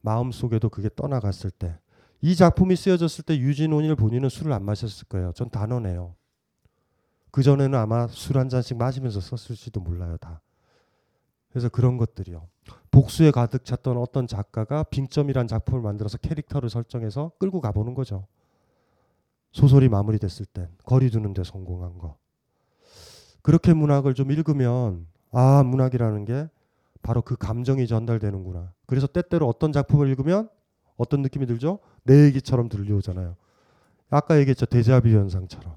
[0.00, 1.76] 마음속에도 그게 떠나갔을 때.
[2.20, 5.32] 이 작품이 쓰여졌을 때 유진온일 본인은 술을 안 마셨을 거예요.
[5.34, 6.14] 전 단언해요.
[7.30, 10.40] 그 전에는 아마 술 한 잔씩 마시면서 썼을지도 몰라요, 다.
[11.50, 12.46] 그래서 그런 것들이요.
[12.90, 18.26] 복수에 가득 찼던 어떤 작가가 빙점이란 작품을 만들어서 캐릭터를 설정해서 끌고 가보는 거죠.
[19.52, 22.16] 소설이 마무리됐을 땐 거리 두는 데 성공한 거.
[23.42, 26.48] 그렇게 문학을 좀 읽으면 아 문학이라는 게
[27.02, 28.72] 바로 그 감정이 전달되는구나.
[28.86, 30.48] 그래서 때때로 어떤 작품을 읽으면
[30.96, 31.78] 어떤 느낌이 들죠?
[32.04, 33.36] 내 얘기처럼 들려오잖아요.
[34.10, 34.66] 아까 얘기했죠.
[34.66, 35.76] 데자뷰 현상처럼.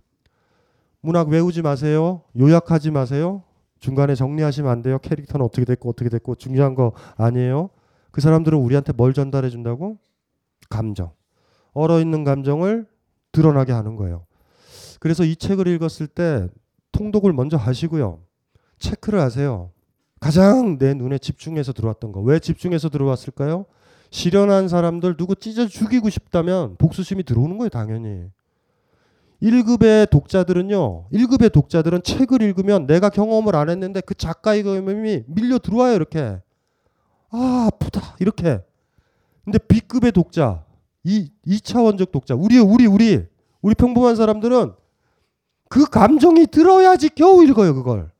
[1.01, 2.24] 문학 외우지 마세요.
[2.38, 3.43] 요약하지 마세요.
[3.82, 5.00] 중간에 정리하시면 안 돼요.
[5.00, 7.72] 캐릭터는 어떻게 됐고 어떻게 됐고 중요한 거 아니에요.
[8.12, 9.98] 그 사람들은 우리한테 뭘 전달해 준다고?
[10.70, 11.12] 감정.
[11.74, 12.86] 얼어 있는 감정을
[13.32, 14.26] 드러나게 하는 거예요.
[15.00, 16.48] 그래서 이 책을 읽었을 때
[16.92, 18.20] 통독을 먼저 하시고요.
[18.78, 19.72] 체크를 하세요.
[20.20, 22.22] 가장 내 눈에 집중해서 들어왔던 거.
[22.22, 23.66] 왜 집중해서 들어왔을까요?
[24.12, 28.26] 실현한 사람들 누구 찢어 죽이고 싶다면 복수심이 들어오는 거예요, 당연히.
[29.42, 31.10] 1급의 독자들은요.
[31.10, 36.39] 1급의 독자들은 책을 읽으면 내가 경험을 안 했는데 그 작가의 경험이 밀려 들어와요, 이렇게.
[37.32, 38.16] 아, 아프다.
[38.20, 38.62] 이렇게.
[39.44, 40.64] 근데 B급의 독자,
[41.04, 43.26] 이 2차원적 독자, 우리 우리 우리
[43.62, 44.74] 우리 평범한 사람들은
[45.70, 48.12] 그 감정이 들어야지 겨우 읽어요, 그걸.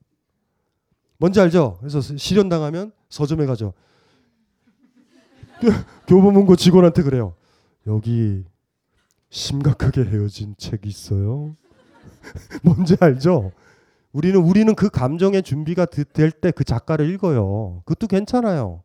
[1.18, 1.78] 뭔지 알죠?
[1.80, 3.74] 그래서 실현 당하면 서점에 가죠.
[6.08, 7.36] 교보문고 직원한테 그래요.
[7.86, 8.44] 여기
[9.32, 11.56] 심각하게 헤어진 책이 있어요.
[12.64, 13.52] 뭔지 알죠?
[14.12, 17.82] 우리는 우리는 그 감정의 준비가 될 때 그 작가를 읽어요.
[17.86, 18.84] 그것도 괜찮아요.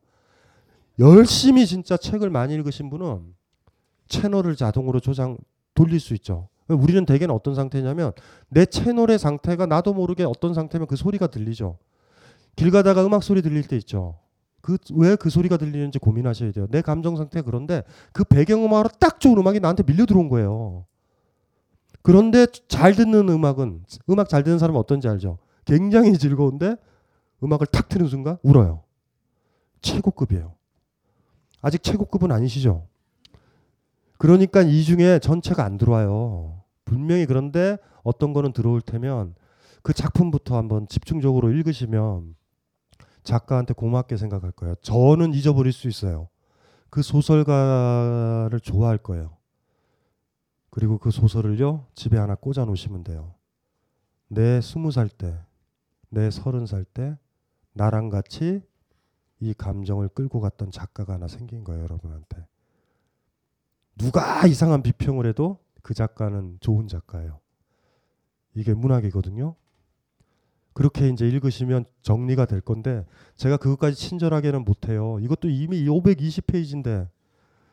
[0.98, 3.34] 열심히 진짜 책을 많이 읽으신 분은
[4.08, 5.36] 채널을 자동으로 조장
[5.74, 6.48] 돌릴 수 있죠.
[6.68, 8.12] 우리는 대개는 어떤 상태냐면
[8.48, 11.76] 내 채널의 상태가 나도 모르게 어떤 상태면 그 소리가 들리죠.
[12.54, 14.18] 길 가다가 음악 소리 들릴 때 있죠.
[14.66, 16.66] 그 왜 그 소리가 들리는지 고민하셔야 돼요.
[16.70, 20.84] 내 감정 상태 그런데 그 배경 음악으로 딱 좋은 음악이 나한테 밀려 들어온 거예요.
[22.02, 25.38] 그런데 잘 듣는 음악은 음악 잘 듣는 사람은 어떤지 알죠?
[25.64, 26.76] 굉장히 즐거운데
[27.42, 28.82] 음악을 탁 트는 순간 울어요.
[29.80, 30.54] 최고급이에요.
[31.62, 32.86] 아직 최고급은 아니시죠?
[34.18, 36.62] 그러니까 이 중에 전체가 안 들어와요.
[36.84, 39.34] 분명히 그런데 어떤 거는 들어올 테면
[39.82, 42.35] 그 작품부터 한번 집중적으로 읽으시면
[43.26, 44.76] 작가한테 고맙게 생각할 거예요.
[44.76, 46.28] 저는 잊어버릴 수 있어요.
[46.88, 49.36] 그 소설가를 좋아할 거예요.
[50.70, 53.34] 그리고 그 소설을요, 집에 하나 꽂아 놓으시면 돼요.
[54.28, 55.38] 내 스무 살 때,
[56.08, 57.18] 내 서른 살 때,
[57.72, 58.62] 나랑 같이
[59.40, 62.46] 이 감정을 끌고 갔던 작가가 하나 생긴 거예요, 여러분한테.
[63.96, 67.40] 누가 이상한 비평을 해도 그 작가는 좋은 작가예요.
[68.54, 69.54] 이게 문학이거든요.
[70.76, 73.06] 그렇게 이제 읽으시면 정리가 될 건데
[73.36, 75.18] 제가 그것까지 친절하게는 못해요.
[75.22, 77.08] 이것도 이미 520페이지인데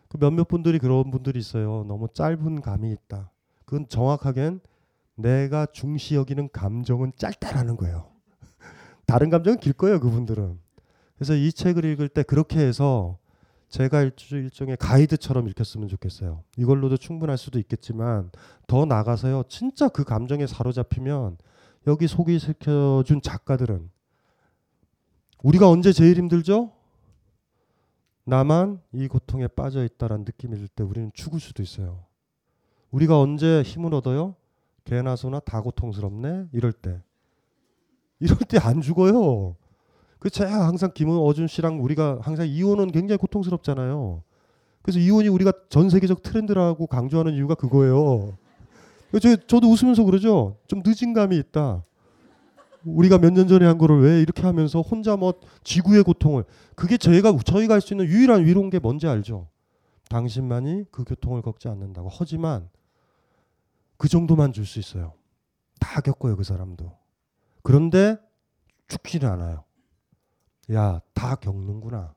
[0.08, 1.84] 그 몇몇 분들이 그런 분들이 있어요.
[1.86, 3.30] 너무 짧은 감이 있다.
[3.66, 4.62] 그건 정확하겐
[5.16, 8.10] 내가 중시 여기는 감정은 짧다라는 거예요.
[9.06, 10.58] 다른 감정은 길 거예요, 그분들은.
[11.18, 13.18] 그래서 이 책을 읽을 때 그렇게 해서
[13.68, 16.42] 제가 일종의 가이드처럼 읽혔으면 좋겠어요.
[16.56, 18.32] 이걸로도 충분할 수도 있겠지만
[18.66, 19.44] 더 나가서요.
[19.50, 21.36] 진짜 그 감정에 사로잡히면
[21.88, 23.90] 여기 소개시켜준 작가들은
[25.44, 26.72] 우리가 언제 제일 힘들죠?
[28.26, 32.06] 나만 이 고통에 빠져 있다라는 느낌이 들 때 우리는 죽을 수도 있어요.
[32.92, 34.36] 우리가 언제 힘을 얻어요?
[34.86, 37.02] 개나 소나 다 고통스럽네 이럴 때
[38.20, 39.56] 이럴 때 안 죽어요.
[40.20, 44.24] 그 제가 항상 김어준 씨랑 우리가 항상 이혼은 굉장히 고통스럽잖아요.
[44.82, 48.38] 그래서 이혼이 우리가 전 세계적 트렌드라고 강조하는 이유가 그거예요.
[49.20, 50.58] 저, 저도 웃으면서 그러죠.
[50.68, 51.84] 좀 늦은 감이 있다.
[52.86, 55.34] 우리가 몇 년 전에 한 거를 왜 이렇게 하면서 혼자 뭐
[55.64, 56.44] 지구의 고통을
[56.76, 59.48] 그게 저희가 저희가 할 수 있는 유일한 위로인 게 뭔지 알죠?
[60.10, 62.10] 당신만이 그 고통을 겪지 않는다고.
[62.12, 62.70] 하지만
[63.98, 65.14] 그 정도만 줄 수 있어요.
[65.80, 66.92] 다 겪어요, 그 사람도.
[67.62, 68.18] 그런데
[68.90, 69.64] 죽지는 않아요.
[70.74, 72.14] 야, 다 겪는구나.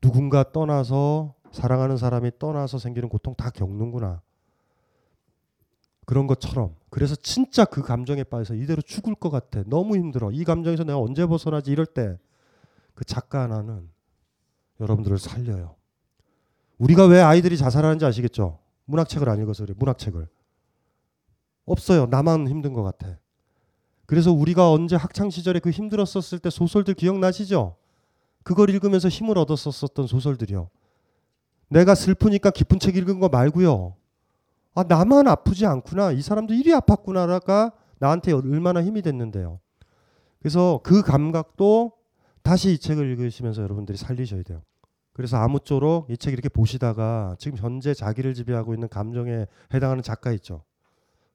[0.00, 4.22] 누군가 떠나서 사랑하는 사람이 떠나서 생기는 고통 다 겪는구나.
[6.04, 9.62] 그런 것처럼 그래서 진짜 그 감정에 빠져서 이대로 죽을 것 같아.
[9.66, 10.30] 너무 힘들어.
[10.30, 12.18] 이 감정에서 내가 언제 벗어나지 이럴 때
[12.94, 13.88] 그 작가 하나는
[14.80, 15.76] 여러분들을 살려요.
[16.78, 18.58] 우리가 왜 아이들이 자살하는지 아시겠죠?
[18.86, 19.74] 문학책을 안 읽어서 그래.
[19.76, 20.28] 문학책을.
[21.66, 22.06] 없어요.
[22.06, 23.18] 나만 힘든 것 같아.
[24.06, 27.76] 그래서 우리가 언제 학창 시절에 그 힘들었었을 때 소설들 기억나시죠?
[28.42, 30.68] 그걸 읽으면서 힘을 얻었었던 소설들이요.
[31.68, 33.96] 내가 슬프니까 깊은 책 읽은 거 말고요.
[34.74, 36.12] 아 나만 아프지 않구나.
[36.12, 39.60] 이 사람도 이리 아팠구나가 나한테 얼마나 힘이 됐는데요.
[40.40, 41.92] 그래서 그 감각도
[42.42, 44.62] 다시 이 책을 읽으시면서 여러분들이 살리셔야 돼요.
[45.12, 50.64] 그래서 아무쪼록 이 책 이렇게 보시다가 지금 현재 자기를 지배하고 있는 감정에 해당하는 작가 있죠.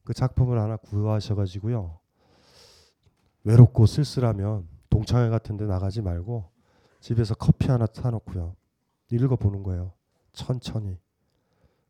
[0.04, 1.98] 그 작품을 하나 구하셔가지고요.
[3.46, 6.50] 외롭고 쓸쓸하면 동창회 같은 데 나가지 말고
[7.00, 8.56] 집에서 커피 하나 사놓고요.
[9.12, 9.94] 읽어보는 거예요.
[10.34, 10.98] 천천히.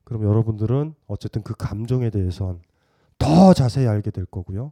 [0.10, 2.62] 그럼 여러분들은 어쨌든 그 감정에 대해선
[3.20, 4.72] 더 자세히 알게 될 거고요.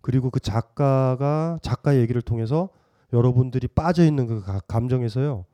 [0.00, 2.70] 그리고 그 작가가 작가 얘기를 통해서
[3.12, 5.44] 여러분들이 빠져 있는 그 감정에서요.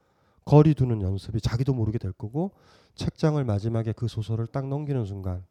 [0.45, 2.53] 거리 두는 연습이 자기도 모르게 될 거고
[2.95, 5.45] 책장을 마지막에 그 소설을 딱 넘기는 순간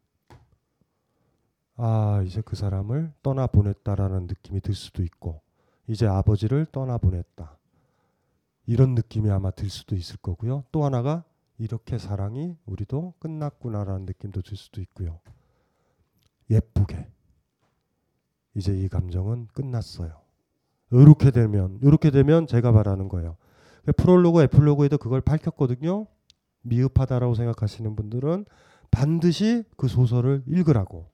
[1.76, 5.40] 아, 이제 그 사람을 떠나 보냈다라는 느낌이 들 수도 있고,
[5.88, 7.58] 이제 아버지를 떠나 보냈다.
[8.66, 10.62] 이런 느낌이 아마 들 수도 있을 거고요.
[10.70, 11.24] 또 하나가
[11.58, 15.20] 이렇게 사랑이 우리도 끝났구나라는 느낌도 들 수도 있고요.
[16.50, 17.06] 예쁘게.
[18.54, 20.20] 이제 이 감정은 끝났어요.
[20.90, 23.36] 이렇게 되면, 이렇게 되면 제가 말하는 거예요.
[23.96, 26.06] 프롤로그, 에플로그에도 그걸 밝혔거든요.
[26.62, 28.46] 미흡하다라고 생각하시는 분들은
[28.90, 31.10] 반드시 그 소설을 읽으라고.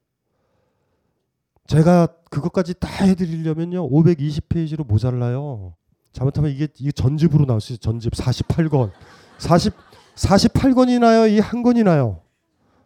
[1.66, 5.76] 제가 그것까지 다 해드리려면요 520페이지로 모자라요.
[6.12, 7.80] 잘못하면 이게 이게 전집으로 나올 수 있어요.
[7.80, 8.90] 전집 48권,
[9.38, 9.72] 40
[10.14, 11.26] 48권이 나요.
[11.26, 12.22] 이 한 권이 나요.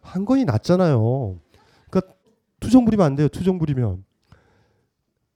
[0.00, 1.38] 한 권이 낫잖아요.
[1.90, 2.14] 그러니까
[2.60, 3.28] 투정 부리면 안 돼요.
[3.28, 4.04] 투정 부리면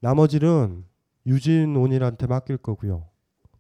[0.01, 0.85] 나머지는
[1.27, 3.09] 유진온일한테 맡길 거고요.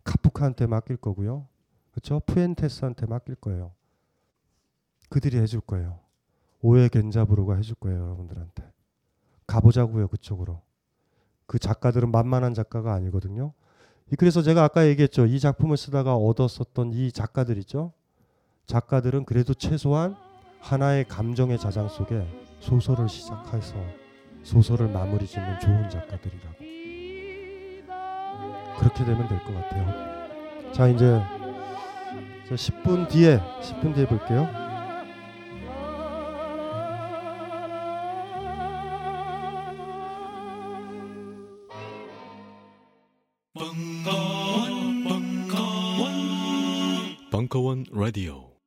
[0.04, 1.46] 카프카한테 맡길 거고요.
[1.90, 2.20] 그렇죠?
[2.26, 3.72] 푸엔테스한테 맡길 거예요.
[5.08, 5.98] 그들이 해줄 거예요.
[6.60, 8.64] 오해 겐자브로가 해줄 거예요, 여러분들한테.
[9.46, 10.60] 가보자고요 그쪽으로.
[11.46, 13.52] 그 작가들은 만만한 작가가 아니거든요.
[14.18, 15.26] 그래서 제가 아까 얘기했죠.
[15.26, 17.92] 이 작품을 쓰다가 얻었었던 이 작가들 있죠.
[18.68, 20.14] 작가들은 그래도 최소한
[20.60, 22.22] 하나의 감정의 자장 속에
[22.60, 23.74] 소설을 시작해서
[24.42, 26.56] 소설을 마무리 짓는 좋은 작가들이라고
[28.78, 30.72] 그렇게 되면 될 것 같아요.
[30.72, 31.18] 자 이제
[32.50, 34.46] 10분 뒤에 10분 뒤에 볼게요.
[47.30, 48.57] 벙커원 라디오